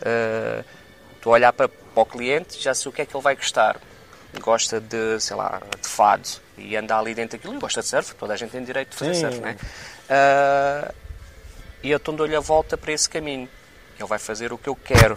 [1.15, 3.37] estou a olhar para, para o cliente, já sei o que é que ele vai
[3.37, 3.79] gostar
[4.39, 8.15] gosta de, sei lá, de fado e anda ali dentro daquilo e gosta de surf,
[8.15, 9.21] toda a gente tem direito de fazer Sim.
[9.21, 9.57] surf, não é?
[10.09, 10.93] Ah,
[11.83, 13.47] e eu então dou-lhe a volta para esse caminho.
[13.97, 15.15] Ele vai fazer o que eu quero.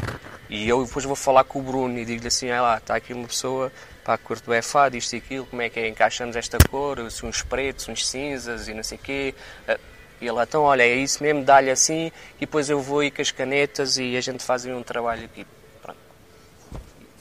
[0.48, 3.12] E eu depois vou falar com o Bruno e digo-lhe assim, ah lá, está aqui
[3.12, 3.72] uma pessoa,
[4.04, 7.42] pá, curto é fado, isto e aquilo, como é que é, encaixamos esta cor, uns
[7.42, 9.35] pretos, uns cinzas e não sei o quê.
[9.66, 9.78] Ah,
[10.20, 13.22] e ele, então, olha, é isso mesmo, dá-lhe assim, e depois eu vou ir com
[13.22, 15.46] as canetas e a gente faz aí um trabalho aqui.
[15.81, 15.98] Pronto.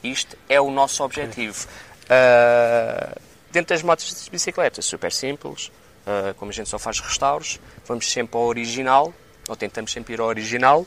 [0.04, 1.68] Isto é o nosso objetivo.
[2.10, 3.20] Uh,
[3.52, 5.72] dentro das motos de bicicletas, super simples,
[6.06, 9.14] uh, como a gente só faz restauros, vamos sempre ao original,
[9.48, 10.86] ou tentamos sempre ir ao original.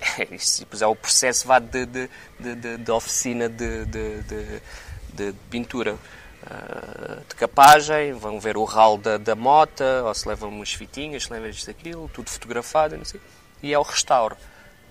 [0.58, 2.08] Depois é o processo vá de, de,
[2.40, 5.94] de, de- oficina de, de, pintura.
[5.94, 11.24] uh, de capagem, vão ver o ralo da, da mota, ou se levam umas fitinhas,
[11.24, 13.20] se levam isto aquilo, tudo fotografado, não sei.
[13.62, 14.36] e é o restauro.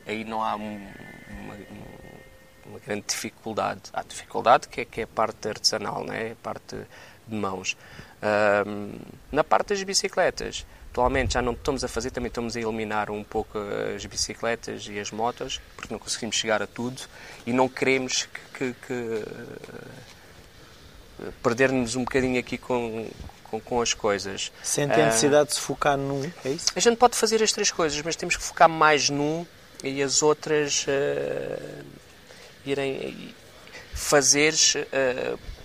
[0.07, 0.87] Aí não há um-
[1.43, 1.55] uma,
[2.65, 3.81] uma grande dificuldade.
[3.93, 6.31] Há dificuldade que é, que é a parte artesanal, não é?
[6.31, 6.75] a parte
[7.27, 7.75] de mãos.
[8.21, 8.93] Ahm,
[9.31, 13.23] na parte das bicicletas, atualmente já não estamos a fazer, também estamos a eliminar um
[13.23, 13.57] pouco
[13.95, 17.01] as bicicletas e as motos, porque não conseguimos chegar a tudo
[17.45, 19.23] e não queremos que, que- que,
[21.23, 23.09] eh, perder-nos um bocadinho aqui com,
[23.45, 24.51] com, com as coisas.
[24.63, 26.67] Sentem a Ah, necessidade de se focar num, é isso?
[26.75, 29.45] a gente pode fazer as três coisas, mas temos que focar mais num
[29.83, 31.81] e as outras eh,
[32.65, 33.33] irem
[33.93, 34.53] fazer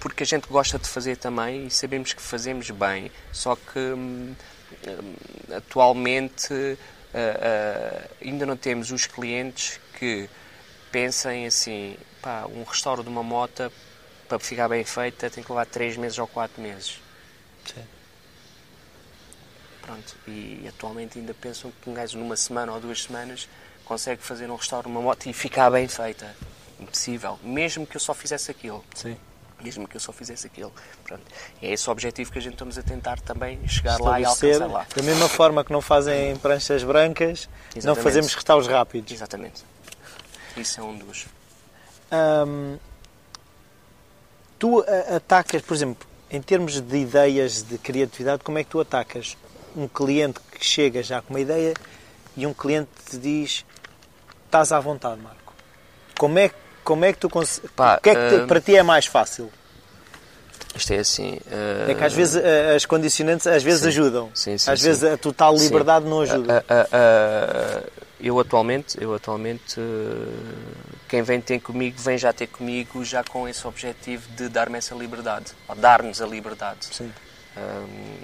[0.00, 3.11] porque a gente gosta de fazer também e sabemos que fazemos bem.
[3.32, 4.35] Só que hum,
[4.87, 5.14] hum,
[5.56, 6.76] atualmente eh,
[7.14, 10.28] eh, ainda não temos os clientes que
[10.92, 13.72] pensem assim, pá, um restauro de uma moto
[14.28, 17.00] para ficar bem feita tem que levar 3 meses ou 4 meses.
[17.64, 17.85] Sim.
[19.82, 23.48] Pronto, e atualmente ainda pensam que um gajo numa semana ou duas semanas
[23.85, 26.35] consegue fazer um restauro uma moto e ficar bem feita.
[26.80, 27.38] Impossível.
[27.42, 28.84] Mesmo que eu só fizesse aquilo.
[28.94, 29.16] Sim.
[29.62, 30.72] Mesmo que eu só fizesse aquilo.
[31.02, 31.22] Pronto.
[31.62, 34.66] É esse o objetivo que a gente estamos a tentar também chegar lá e alcançar
[34.66, 34.86] lá.
[34.94, 38.02] da mesma forma que não fazem pranchas brancas, não Exatamente.
[38.04, 39.10] fazemos restauros rápidos.
[39.12, 39.64] Exatamente.
[40.56, 41.26] Isso é um dos.
[42.12, 42.78] Hum,
[44.58, 48.80] tu a- atacas, por exemplo, em termos de ideias de criatividade, como é que tu
[48.80, 49.36] atacas
[49.74, 51.74] um cliente que chega já com uma ideia
[52.36, 53.64] e um cliente te diz
[54.44, 55.54] estás à vontade, Marco?
[56.18, 56.50] Como é,
[56.87, 57.68] como é que tu consegues.
[57.70, 59.51] O que é que te- hum, para ti é mais fácil?
[60.75, 61.38] Isto é assim.
[61.51, 63.88] eh, É que às vezes eh, as condicionantes às vezes Sim.
[63.88, 64.31] ajudam.
[64.35, 66.64] Sim, sim, às vezes a total liberdade não ajuda.
[66.68, 67.83] Ah, ah,
[68.20, 69.77] eu atualmente, eu atualmente
[71.09, 74.94] quem vem ter comigo vem já ter comigo já com esse objetivo de dar-me essa
[74.94, 76.87] liberdade, ou dar-nos a liberdade.
[76.92, 77.12] Sim.
[77.57, 78.18] Hum,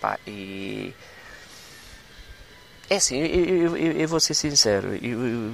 [0.00, 0.94] pá, e
[2.88, 5.52] é assim, eu, eu- eu vou ser sincero, eu- eu-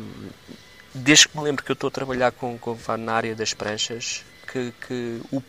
[0.94, 4.24] desde que me lembro que eu estou a trabalhar com, com na área das pranchas,
[4.50, 5.42] que, que o,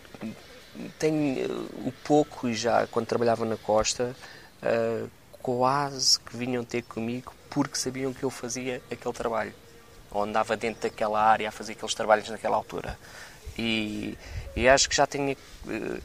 [0.97, 1.47] tenho eh,
[1.85, 4.15] o pouco e já quando trabalhava na costa,
[4.61, 5.07] ah,
[5.41, 9.53] quase que vinham ter comigo porque sabiam que eu fazia aquele trabalho
[10.09, 12.97] ou andava dentro daquela área a fazer aqueles trabalhos naquela altura.
[13.57, 14.17] E,
[14.55, 15.99] e acho que já tenho eh,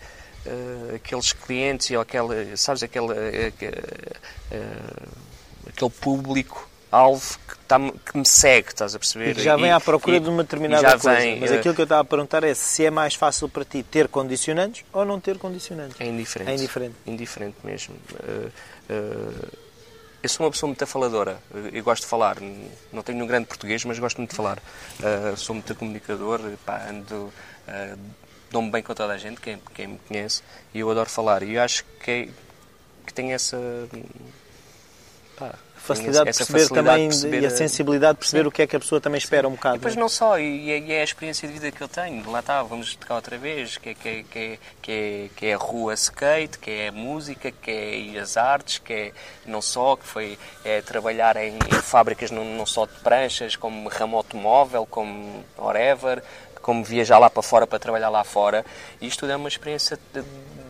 [0.46, 3.52] eh, aqueles clientes ou aquela, sabes, aquele, eh,
[4.50, 5.02] eh,
[6.90, 9.30] eh, público-alvo que, tá, que me segue, estás a perceber?
[9.30, 11.18] E que já vem E- à procura e- de uma determinada já coisa.
[11.18, 13.64] vem, Mas eh, aquilo que eu estava a perguntar é se é mais fácil para
[13.64, 16.00] ti ter condicionantes ou não ter condicionantes.
[16.00, 16.50] É indiferente.
[16.50, 16.94] É indiferente.
[17.06, 17.94] Indiferente mesmo.
[18.22, 18.48] Eh,
[18.90, 19.48] eh,
[20.22, 21.38] eu sou uma pessoa muito faladora.
[21.72, 22.36] Eu, gosto de falar.
[22.92, 24.58] Não tenho um grande português, mas gosto muito de falar.
[25.02, 26.40] Eh, sou muito comunicador.
[26.66, 27.32] Pá, ando,
[27.68, 27.94] eh,
[28.50, 30.42] dou-me bem com toda a gente, quem, quem me conhece.
[30.74, 31.42] E eu adoro falar.
[31.44, 32.28] E eu acho que, é-
[33.06, 33.56] que tenho essa
[35.36, 35.54] Pá,
[35.88, 38.48] facilidade de perceber facilidade também perceber e a sensibilidade de perceber sim.
[38.48, 39.76] o que é que a pessoa também espera um bocado.
[39.76, 40.00] E depois né?
[40.00, 42.30] não só, e, e, é a experiência de vida que eu tenho.
[42.30, 45.46] Lá está, vamos tocar outra vez, que é, que é, que é, que é, que
[45.46, 49.12] é a rua skate, que é a música, que é as artes, que é
[49.46, 53.88] não só, que foi é, trabalhar em, em fábricas não, não só de pranchas, como
[53.88, 56.22] ramo automóvel, como whatever,
[56.68, 58.64] como viajar lá para fora para trabalhar lá fora.
[59.00, 60.22] Isto é uma experiência de,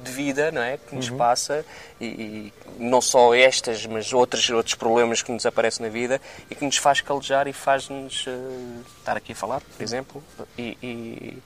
[0.02, 0.76] de vida, não é?
[0.76, 1.16] Que nos uhum.
[1.16, 1.64] passa
[2.00, 6.54] e, e, não só estas, mas outros, outros problemas que nos aparecem na vida e
[6.54, 10.22] que nos faz calejar e faz-nos uh, estar aqui a falar, por exemplo.
[10.56, 11.42] E, e,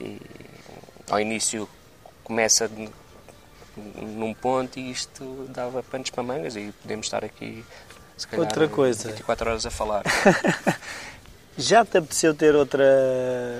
[0.00, 0.20] e
[1.10, 1.68] ao início
[2.22, 2.70] começa
[3.76, 7.64] num ponto e isto dava panos para mangas e podemos estar aqui
[8.16, 9.08] se calhar Outra coisa.
[9.08, 10.02] 24 horas a falar.
[11.56, 12.84] Já te apeteceu ter outra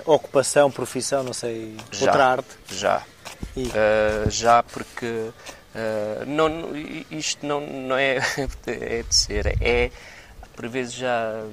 [0.04, 2.48] ocupação, profissão, não sei, já, outra arte?
[2.68, 3.04] Já.
[3.56, 6.76] Uh, já porque uh, não,
[7.10, 8.18] isto não, não é,
[8.66, 9.90] é de ser, é
[10.56, 11.44] por vezes já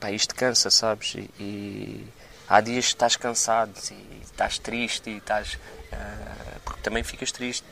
[0.00, 1.14] pá, isto cansa, sabes?
[1.14, 2.06] E, e,
[2.48, 5.54] há dias que estás cansado e estás triste e estás.
[5.92, 7.64] Uh, porque também ficas triste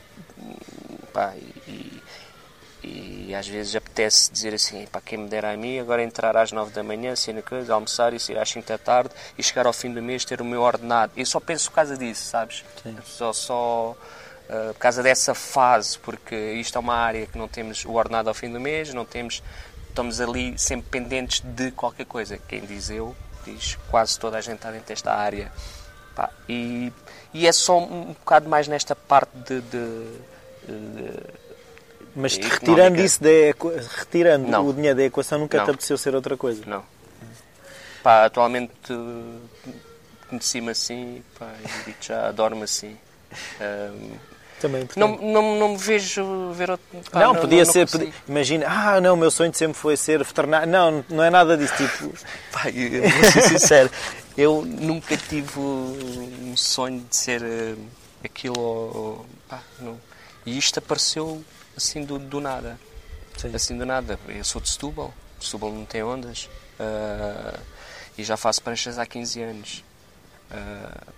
[1.13, 1.33] pá,
[1.67, 2.01] e,
[2.87, 6.51] e às vezes apetece dizer assim, para quem me dera a mim, agora entrar às
[6.51, 9.65] 9 da manhã, ser na coisa, almoçar e sair às 5 da tarde e chegar
[9.65, 11.11] ao fim do mês ter o meu ordenado.
[11.15, 12.63] Eu só penso por causa disso, sabes?
[12.81, 12.97] Sim.
[13.03, 17.83] Só, só uh, por causa dessa fase, porque isto é uma área que não temos
[17.83, 19.43] o ordenado ao fim do mês, não temos,
[19.89, 22.39] estamos ali sempre pendentes de qualquer coisa.
[22.47, 25.51] Quem diz eu, diz quase toda a gente está dentro desta área.
[26.15, 26.91] Pá, e,
[27.33, 30.19] e é só um bocado mais nesta parte de, de,
[30.65, 31.46] de
[32.17, 33.29] mas retirando isso da
[33.99, 34.67] retirando não.
[34.67, 35.65] o dinheiro da equação, nunca não.
[35.65, 36.63] te apeteceu ser outra coisa?
[36.65, 36.83] Não.
[38.01, 38.71] Pá, atualmente
[40.27, 41.53] conheci-me assim pá,
[41.87, 42.97] e já adoro-me assim.
[43.61, 44.11] Um,
[44.59, 46.85] também, não, não, não me vejo ver outro.
[47.11, 47.87] Pá, não, não, podia não, ser.
[47.87, 50.67] Podia, imagina, ah, não, o meu sonho sempre foi ser veterinário.
[50.67, 51.75] Não, não é nada disso.
[51.77, 52.11] Tipo,
[52.51, 53.91] pá, eu vou ser sincero,
[54.35, 57.77] eu nunca tive um sonho de ser uh,
[58.23, 59.23] aquilo.
[59.47, 59.99] Pá, não.
[60.43, 61.43] E isto apareceu
[61.77, 62.79] assim do, do nada.
[63.37, 63.55] Sim.
[63.55, 64.19] Assim do nada.
[64.27, 67.59] Eu sou de Setúbal, Setúbal não tem ondas uh,
[68.17, 69.83] e já faço pranchas há 15 anos.
[70.51, 71.13] Uh,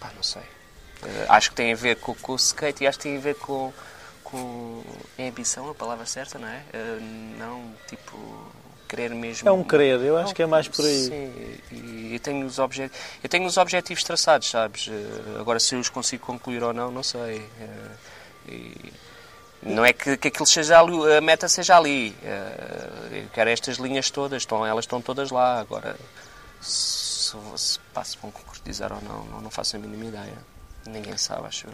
[0.00, 0.42] pá, não sei.
[0.42, 3.20] Uh, acho que tem a ver com, com, o skate e acho que tem a
[3.20, 3.72] ver com,
[4.24, 4.82] com
[5.18, 6.62] é ambição, a palavra certa, não é?
[7.38, 8.16] não, tipo,
[8.88, 9.46] querer mesmo.
[9.48, 11.04] É um querer, eu acho não, que é mais por aí.
[11.04, 12.90] Sim, e eu tenho os, objet...
[13.22, 14.88] eu tenho os objetivos traçados, sabes?
[15.38, 17.46] Agora, se eu os consigo concluir ou não, não sei.
[18.48, 18.92] E
[19.62, 22.14] não é que, que aquilo seja ali, a meta seja ali.
[22.22, 25.60] Eh, eu quero estas linhas todas, estão, elas estão todas lá.
[25.60, 25.96] Agora,
[26.60, 30.38] se, se, pá, se vão concretizar ou não, não, não faço a mínima ideia.
[30.86, 31.72] Ninguém sabe, acho eu.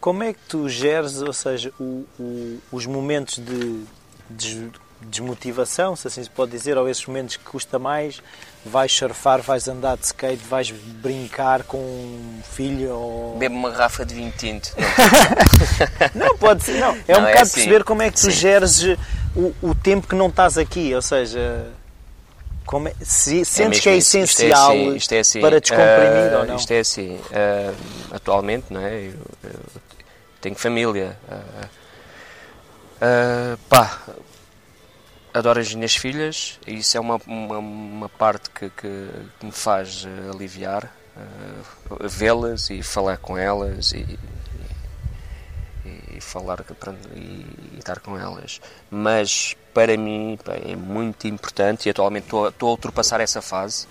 [0.00, 3.84] Como é que tu geres, ou seja, o, o, os momentos de,
[4.30, 4.70] de
[5.06, 8.22] desmotivação, se assim se pode dizer, ou esses momentos que custa mais,
[8.64, 13.36] vais surfar, vais andar de skate, vais brincar com um filho ou...
[13.36, 14.74] Bebe uma garrafa de vinho tinto.
[16.14, 16.96] não, pode ser, não.
[17.06, 17.54] É não, um é bocado assim.
[17.54, 18.30] perceber como é que tu Sim.
[18.30, 18.82] geres
[19.34, 21.66] o, o tempo que não estás aqui, ou seja...
[22.64, 25.60] Como é, se, é sentes que é essencial isto é assim, isto é assim, para
[25.60, 26.56] descomprimir uh, ou não?
[26.56, 27.74] Isto é assim, uh,
[28.12, 29.06] atualmente, não é?
[29.08, 29.60] Eu, eu
[30.40, 31.18] tenho família.
[33.02, 33.98] Uh, pá,
[35.32, 39.08] adoro as minhas filhas e isso é uma, uma, uma parte que, que,
[39.42, 40.84] me faz eh, aliviar
[41.16, 44.18] uh, vê-las e falar com elas e,
[45.84, 46.64] e, e falar
[47.14, 48.60] e, e, estar com elas.
[48.90, 53.86] Mas para mim é muito importante e atualmente estou, a ultrapassar essa fase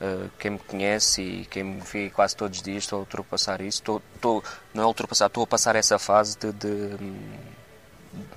[0.00, 3.62] uh, quem me conhece e quem me vê quase todos os dias estou a ultrapassar
[3.62, 6.96] isso estou, estou, não é ultrapassar, estou a passar essa fase de, de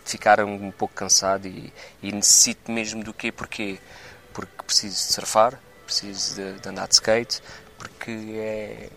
[0.04, 3.32] ficar um pouco cansado e, e necessito mesmo do quê?
[3.32, 3.80] Porquê?
[4.34, 7.42] Porque preciso de surfar, preciso de, de andar de skate,
[7.78, 8.90] porque é,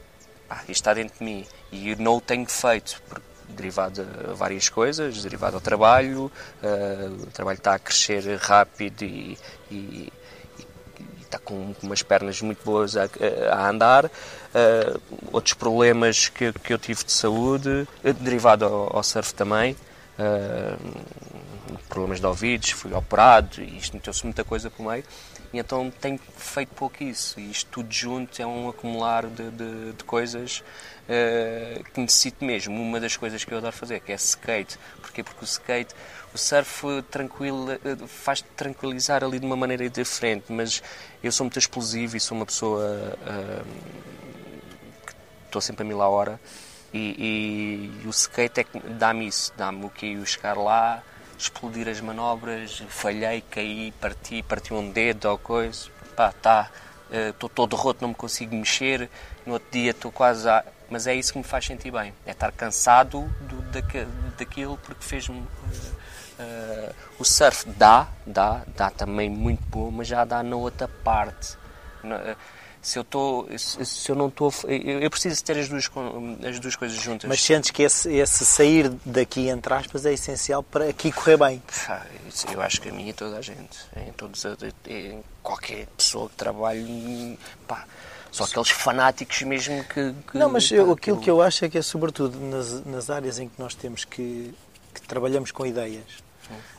[0.49, 4.69] ah, isto está dentro de mim e não o tenho feito, porque, derivado a várias
[4.69, 6.31] coisas, derivado ao trabalho,
[6.63, 9.39] uh, o trabalho está a crescer rápido e,
[9.71, 13.09] e, e está com umas pernas muito boas a,
[13.51, 15.01] a andar, uh,
[15.33, 17.89] outros problemas que, que eu tive de saúde,
[18.21, 19.75] derivado ao, ao surf também,
[20.19, 25.05] uh, problemas de ouvidos, fui operado e isto meteu-se muita coisa por meio.
[25.53, 27.41] E então tenho feito pouco isso.
[27.41, 30.63] E isto tudo junto é um acumular de, de, de coisas
[31.09, 32.81] uh, que necessito mesmo.
[32.81, 34.79] Uma das coisas que eu adoro fazer, que é skate.
[35.01, 35.23] Porquê?
[35.23, 35.95] Porque o skate,
[36.35, 37.67] o surf tranquilo,
[38.07, 40.83] faz tranquilizar ali de uma maneira diferente, mas
[41.23, 43.65] eu sou muito explosivo e sou uma pessoa uh,
[45.07, 45.15] que
[45.47, 46.39] estou sempre a mil a hora
[46.93, 51.03] e, e, o skate é que dá-me isso, dá-me o que eu chegar lá
[51.39, 56.69] explodir as manobras, falhei, caí, parti, parti um dedo ou coisa, pá, tá,
[57.11, 59.09] estou uh, todo roto, não me consigo mexer,
[59.47, 60.65] no outro dia estou quase a...
[60.91, 63.63] Mas é isso que me faz sentir bem, é estar cansado do,
[64.37, 65.39] daquilo porque fez-me...
[65.39, 71.57] Uh, o surf dá, dá, dá também muito bom, mas já dá na outra parte.
[72.03, 72.37] Na,
[72.81, 75.91] se eu estou se eu não estou eu, eu preciso ter as duas
[76.47, 77.29] as duas coisas juntas.
[77.29, 81.63] Mas sentes que esse, esse sair daqui entre aspas é essencial para aqui correr bem?
[82.53, 84.45] Eu acho que a mim e toda a gente em todos
[84.87, 87.85] em qualquer pessoa que trabalhe pá,
[88.31, 91.79] só aqueles fanáticos mesmo que, que não mas eu, aquilo que eu acho é que
[91.79, 94.55] é sobretudo nas, nas áreas em que nós temos que,
[94.95, 96.05] que trabalhamos com ideias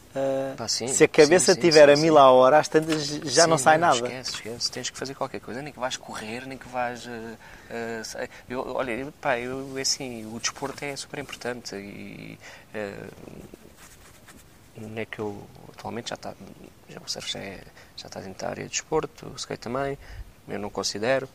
[0.09, 3.05] Uh, Pá, sim, se a cabeça sim, sim, tiver a mil a hora, às tantas
[3.05, 4.07] já não sai não, nada.
[4.07, 4.71] Esquece, esquece.
[4.71, 7.05] Tens que fazer qualquer coisa, nem que vais correr, nem que vais.
[7.05, 12.39] Uh, uh, eu, olha, pá, eu, assim, o desporto é super importante e.
[12.73, 13.59] Uh,
[14.95, 16.33] é que eu atualmente já está.
[16.89, 17.61] Já, o surf já, é,
[17.95, 19.95] já está dentro da área de desporto, o skate também.
[20.47, 21.29] Eu não considero.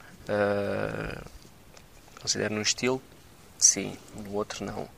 [2.20, 3.01] considero num estilo,
[3.57, 4.89] sim, no outro não.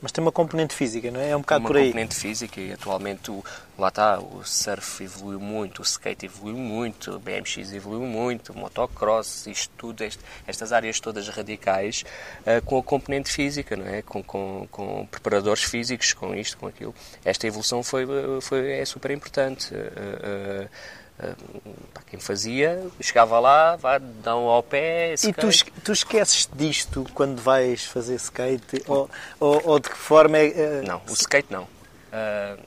[0.00, 1.30] Mas tem uma componente física, não é?
[1.30, 1.84] É um bocado uma por aí.
[1.84, 3.42] Uma componente física e atualmente, o,
[3.78, 8.58] lá está, o surf evoluiu muito, o skate evoluiu muito, o BMX evoluiu muito, o
[8.58, 12.04] motocross, isto tudo, este, estas áreas todas radicais,
[12.42, 14.02] uh, com a componente física, não é?
[14.02, 16.94] Com, com, com, preparadores físicos, com isto, com aquilo.
[17.24, 18.06] Esta evolução foi,
[18.42, 19.74] foi, é super importante.
[19.74, 20.68] Uh, uh,
[21.16, 25.14] para quem fazia, chegava lá, vá, dá um ao pé.
[25.14, 25.38] Skate.
[25.38, 28.82] E tu, tu esqueces disto quando vais fazer skate?
[28.86, 29.08] Ou,
[29.40, 30.48] ou, ou de que forma é.
[30.82, 30.86] Uh...
[30.86, 31.62] Não, o skate não.
[31.62, 32.62] Uh...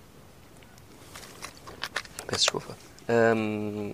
[2.26, 2.76] Peço desculpa.
[3.08, 3.94] Um...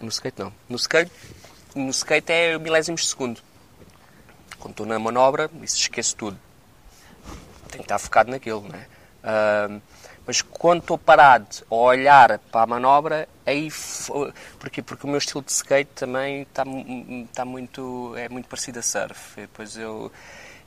[0.00, 0.52] No skate não.
[0.68, 1.12] No skate,
[1.74, 3.40] no skate é milésimos de segundo.
[4.58, 6.38] Quando estou na manobra, isso esqueço tudo.
[7.68, 8.86] Tenho que estar focado naquilo, não é?
[9.24, 9.93] Uh
[10.26, 13.68] mas quando estou parado a olhar para a manobra, aí
[14.58, 16.64] porque porque o meu estilo de skate também está,
[17.28, 19.38] está muito é muito parecido a surf.
[19.38, 20.10] E depois eu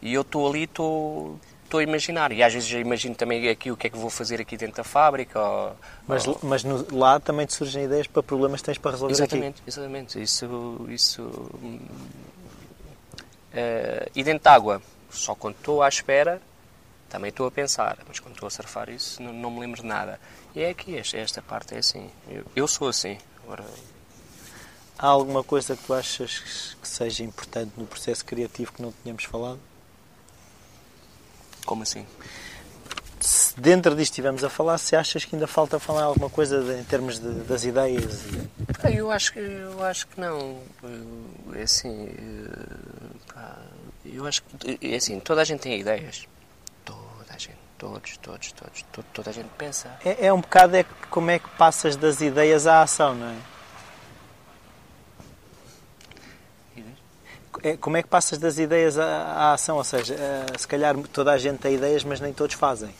[0.02, 3.72] e eu estou ali estou estou a imaginar e às vezes já imagino também aqui
[3.72, 5.40] o que é que vou fazer aqui dentro da fábrica.
[5.40, 5.76] Ou,
[6.08, 6.40] mas ou...
[6.44, 9.70] mas no, lá também te surgem ideias para problemas que tens para resolver exatamente, aqui.
[9.70, 11.92] Exatamente, isso isso uh,
[14.16, 16.40] e dentro de água só quando estou à espera
[17.10, 19.88] também estou a pensar, mas quando estou a surfar isso não, não me lembro de
[19.88, 20.20] nada.
[20.56, 22.10] E é aqui, esta, esta parte é assim.
[22.28, 23.18] Eu, eu sou assim.
[23.44, 23.64] Agora...
[25.00, 29.26] Há alguma coisa que tu achas que seja importante no processo criativo que não tínhamos
[29.26, 29.60] falado?
[31.66, 32.04] Como assim?
[33.20, 36.80] Se dentro disto estivemos a falar, se achas que ainda falta falar alguma coisa de,
[36.80, 38.24] em termos de, das ideias?
[38.92, 40.62] Eu acho que, eu acho que não.
[41.54, 42.10] É assim,
[43.36, 43.48] eh,
[44.06, 46.28] eu acho que, é assim, toda a gente tem ideias
[47.78, 48.82] Todos, todos, todos.
[48.92, 49.98] Toda, toda a gente pensa.
[50.04, 53.38] É, é um bocado é como é que passas das ideias à ação, não é?
[57.64, 59.78] É, como é que passas das ideias à, à ação?
[59.78, 62.94] Ou seja, uh, se calhar toda a gente tem ideias, mas nem todos fazem.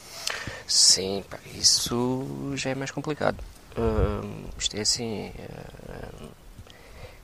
[0.68, 3.38] Sim, pá, isso já é mais complicado.
[3.78, 5.32] Uh, isto é assim.
[5.38, 6.30] Uh,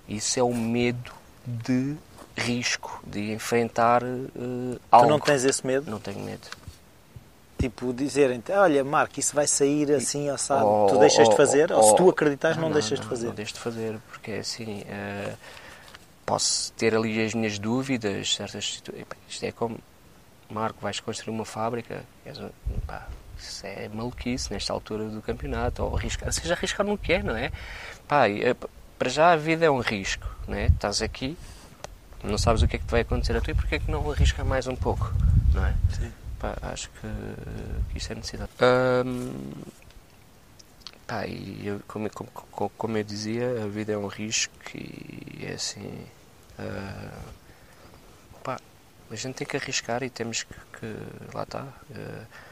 [0.08, 1.12] isso é o medo
[1.46, 1.96] de
[2.38, 5.08] risco, de enfrentar uh, algo.
[5.08, 5.90] Tu não tens esse medo?
[5.90, 6.48] Não tenho medo.
[7.64, 11.72] Tipo, dizerem olha, Marco, isso vai sair assim, assado, oh, tu deixas oh, de fazer?
[11.72, 13.28] Oh, ou se tu acreditas, não, não, deixas não, de fazer?
[13.28, 15.38] Não deixo de fazer, porque é assim, uh,
[16.26, 18.84] posso ter ali as minhas dúvidas, certas
[19.30, 19.78] Isto é como,
[20.50, 22.04] Marco, vais construir uma fábrica,
[22.86, 23.08] pá,
[23.40, 27.38] isso é maluquice nesta altura do campeonato, ou arriscar, seja arriscar no que é, não
[27.38, 27.50] é?
[28.10, 28.58] Pá, eh,
[29.00, 30.66] para já a vida é um risco, não é?
[30.66, 31.38] Estás aqui,
[32.22, 34.12] não sabes o que é que vai acontecer a tu e porque é que não
[34.12, 35.14] arriscar mais um pouco,
[35.54, 35.74] não é?
[35.98, 36.12] Sim.
[36.44, 37.08] Pá, acho que,
[37.90, 38.52] que isso é necessidade.
[38.62, 39.54] Um,
[41.08, 45.54] pá, e eu, como, como, como, eu dizia, a vida é um risco e é
[45.54, 46.06] assim.
[46.60, 47.24] Uh,
[48.44, 48.60] pá,
[49.10, 50.54] a gente tem que arriscar e temos que.
[50.54, 50.98] que
[51.34, 51.64] lá está.
[51.92, 52.44] Uh,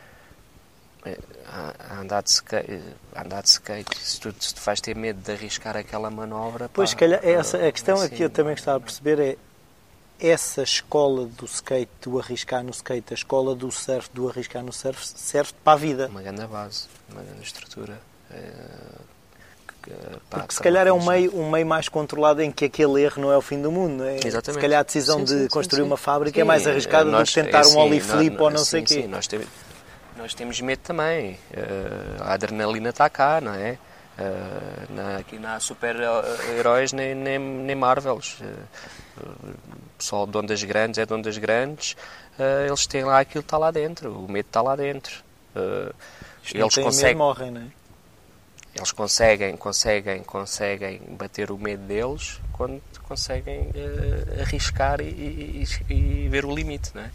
[1.45, 2.81] a, andar de skate,
[3.13, 6.69] andar de skate se, tu, se tu vais ter medo de arriscar aquela manobra.
[6.69, 9.37] Pois, pá, calhar, é essa, a questão assim, aqui eu também gostava de perceber é
[10.21, 14.71] essa escola do skate, do arriscar no skate, a escola do surf, do arriscar no
[14.71, 16.07] surf, serve para a vida.
[16.07, 17.99] Uma grande base, uma grande estrutura.
[18.29, 18.51] É,
[20.29, 23.31] Porque se calhar é um meio, um meio mais controlado em que aquele erro não
[23.31, 24.03] é o fim do mundo.
[24.03, 24.17] É?
[24.23, 24.53] Exatamente.
[24.53, 27.27] Se calhar a decisão sim, de sim, construir sim, uma fábrica é mais arriscada nós,
[27.29, 28.93] do que tentar é, um ollie flip ou não sei o quê.
[28.93, 29.47] Sim, nós, temos,
[30.15, 31.33] nós temos medo também.
[31.51, 33.79] Uh, a adrenalina está cá, não é?
[34.19, 38.37] Uh, na, aqui não há super-heróis nem, nem, nem Marvels.
[38.39, 38.45] Uh,
[39.97, 41.93] pessoal de ondas grandes é de ondas grandes,
[42.39, 45.23] uh, eles têm lá aquilo está lá dentro, o medo está lá dentro.
[45.55, 45.93] Uh,
[46.53, 47.67] eles conseguem morrem, não é?
[48.73, 56.29] Eles conseguem, conseguem, conseguem bater o medo deles quando conseguem uh, arriscar e, e, e,
[56.29, 57.11] ver o limite, não é?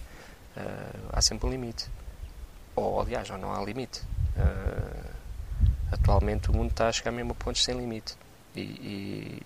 [1.12, 1.86] Há sempre um limite.
[2.74, 4.02] Ou, aliás, não há limite.
[5.92, 8.14] Atualmente o mundo está a chegar mesmo a pontos sem limite.
[8.54, 9.42] E, e,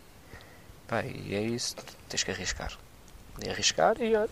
[0.91, 1.77] pá, e é isso,
[2.09, 2.73] tens que arriscar.
[3.43, 4.27] E arriscar e é,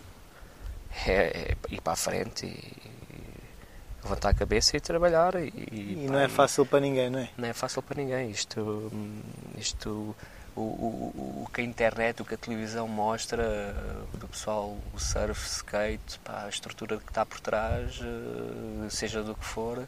[1.07, 2.89] é, ir para a frente e,
[4.03, 5.35] levantar a cabeça e trabalhar.
[5.35, 7.29] E, e, e não é fácil para ninguém, não é?
[7.37, 8.29] Não é fácil para ninguém.
[8.29, 8.91] Isto,
[9.57, 10.15] isto
[10.55, 13.73] o, o, o que a internet, o que a televisão mostra
[14.15, 19.35] do pessoal, o surf, skate, pá, a estrutura que está por trás, eh, seja do
[19.35, 19.87] que for,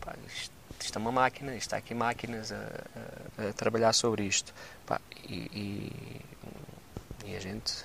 [0.00, 0.54] pá, isto,
[0.84, 4.52] isto, é uma máquina, isto está aqui máquinas a, a, a trabalhar sobre isto.
[4.86, 6.22] Pá, e, e,
[7.26, 7.84] e, a gente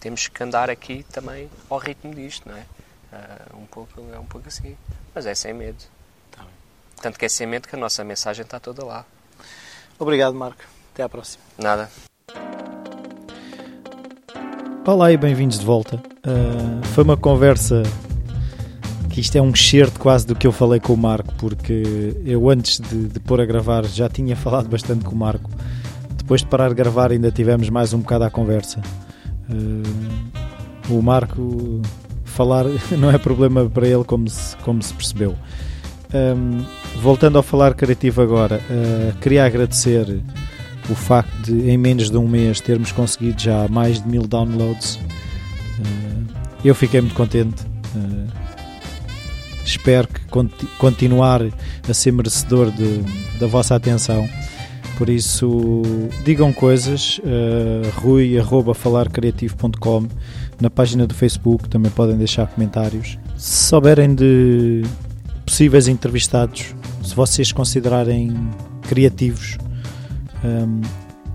[0.00, 2.64] temos que andar aqui também ao ritmo disto, não é?
[3.12, 4.76] Uh, um pouco, é um pouco assim.
[5.14, 5.82] Mas é sem medo.
[6.30, 6.44] Tá
[7.00, 9.04] Tanto que é sem medo que a nossa mensagem está toda lá.
[9.98, 10.62] Obrigado, Marco.
[10.92, 11.42] Até à próxima.
[11.56, 11.90] Nada.
[14.86, 15.96] Olá e bem-vindos de volta.
[15.96, 17.82] Uh, foi uma conversa
[19.18, 22.80] isto é um excerto quase do que eu falei com o Marco, porque eu antes
[22.80, 25.50] de, de pôr a gravar já tinha falado bastante com o Marco.
[26.16, 28.80] Depois de parar de gravar ainda tivemos mais um bocado à conversa.
[29.50, 31.82] Uh, o Marco
[32.24, 32.64] falar
[32.96, 35.34] não é problema para ele como se, como se percebeu.
[36.14, 36.64] Um,
[37.02, 40.22] voltando ao falar criativo agora, uh, queria agradecer
[40.88, 44.96] o facto de em menos de um mês termos conseguido já mais de mil downloads.
[44.96, 46.26] Uh,
[46.64, 47.62] eu fiquei muito contente.
[47.94, 48.28] Uh,
[49.68, 51.42] espero que conti continuar
[51.88, 53.02] a ser merecedor de,
[53.38, 54.28] da vossa atenção.
[54.96, 55.82] Por isso,
[56.24, 60.08] digam coisas, uh, rui.falarcreativo.com
[60.60, 63.16] na página do Facebook também podem deixar comentários.
[63.36, 64.82] Se souberem de
[65.46, 68.34] possíveis entrevistados, se vocês considerarem
[68.82, 69.56] criativos,
[70.44, 70.80] um,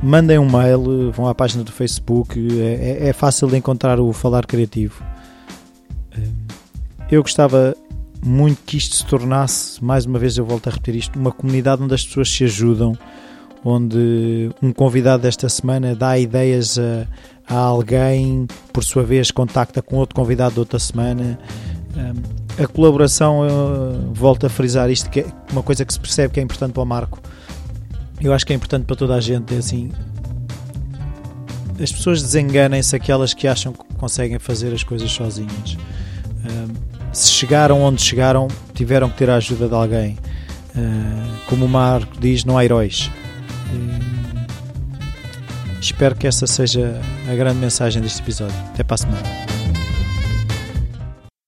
[0.02, 4.12] mandem um mail, vão à página do Facebook, é, é, é fácil de encontrar o
[4.12, 5.02] Falar Criativo.
[6.18, 6.44] Um,
[7.10, 7.76] eu gostava
[8.24, 11.84] muito que isto se tornasse, mais uma vez eu volto a repetir isto, uma comunidade
[11.84, 12.98] onde as pessoas se ajudam,
[13.64, 17.08] onde um convidado desta semana dá ideias a,
[17.48, 21.40] a alguém, por sua vez contacta com outro convidado de outra semana.
[22.62, 23.42] A colaboração,
[24.14, 26.84] volto a frisar isto, que é uma coisa que se percebe que é importante para
[26.84, 27.20] o Marco
[28.24, 29.92] eu acho que é importante para toda a gente, é assim,
[31.82, 35.78] as pessoas desenganem-se aquelas que acham que conseguem fazer as coisas sozinhas.
[37.14, 40.18] Se chegaram onde chegaram, tiveram que ter a ajuda de alguém.
[40.76, 43.12] Uh, como o Marco diz, não há heróis.
[43.72, 44.46] Uh,
[45.80, 47.00] espero que essa seja
[47.32, 48.56] a grande mensagem deste episódio.
[48.74, 49.53] Até para a semana.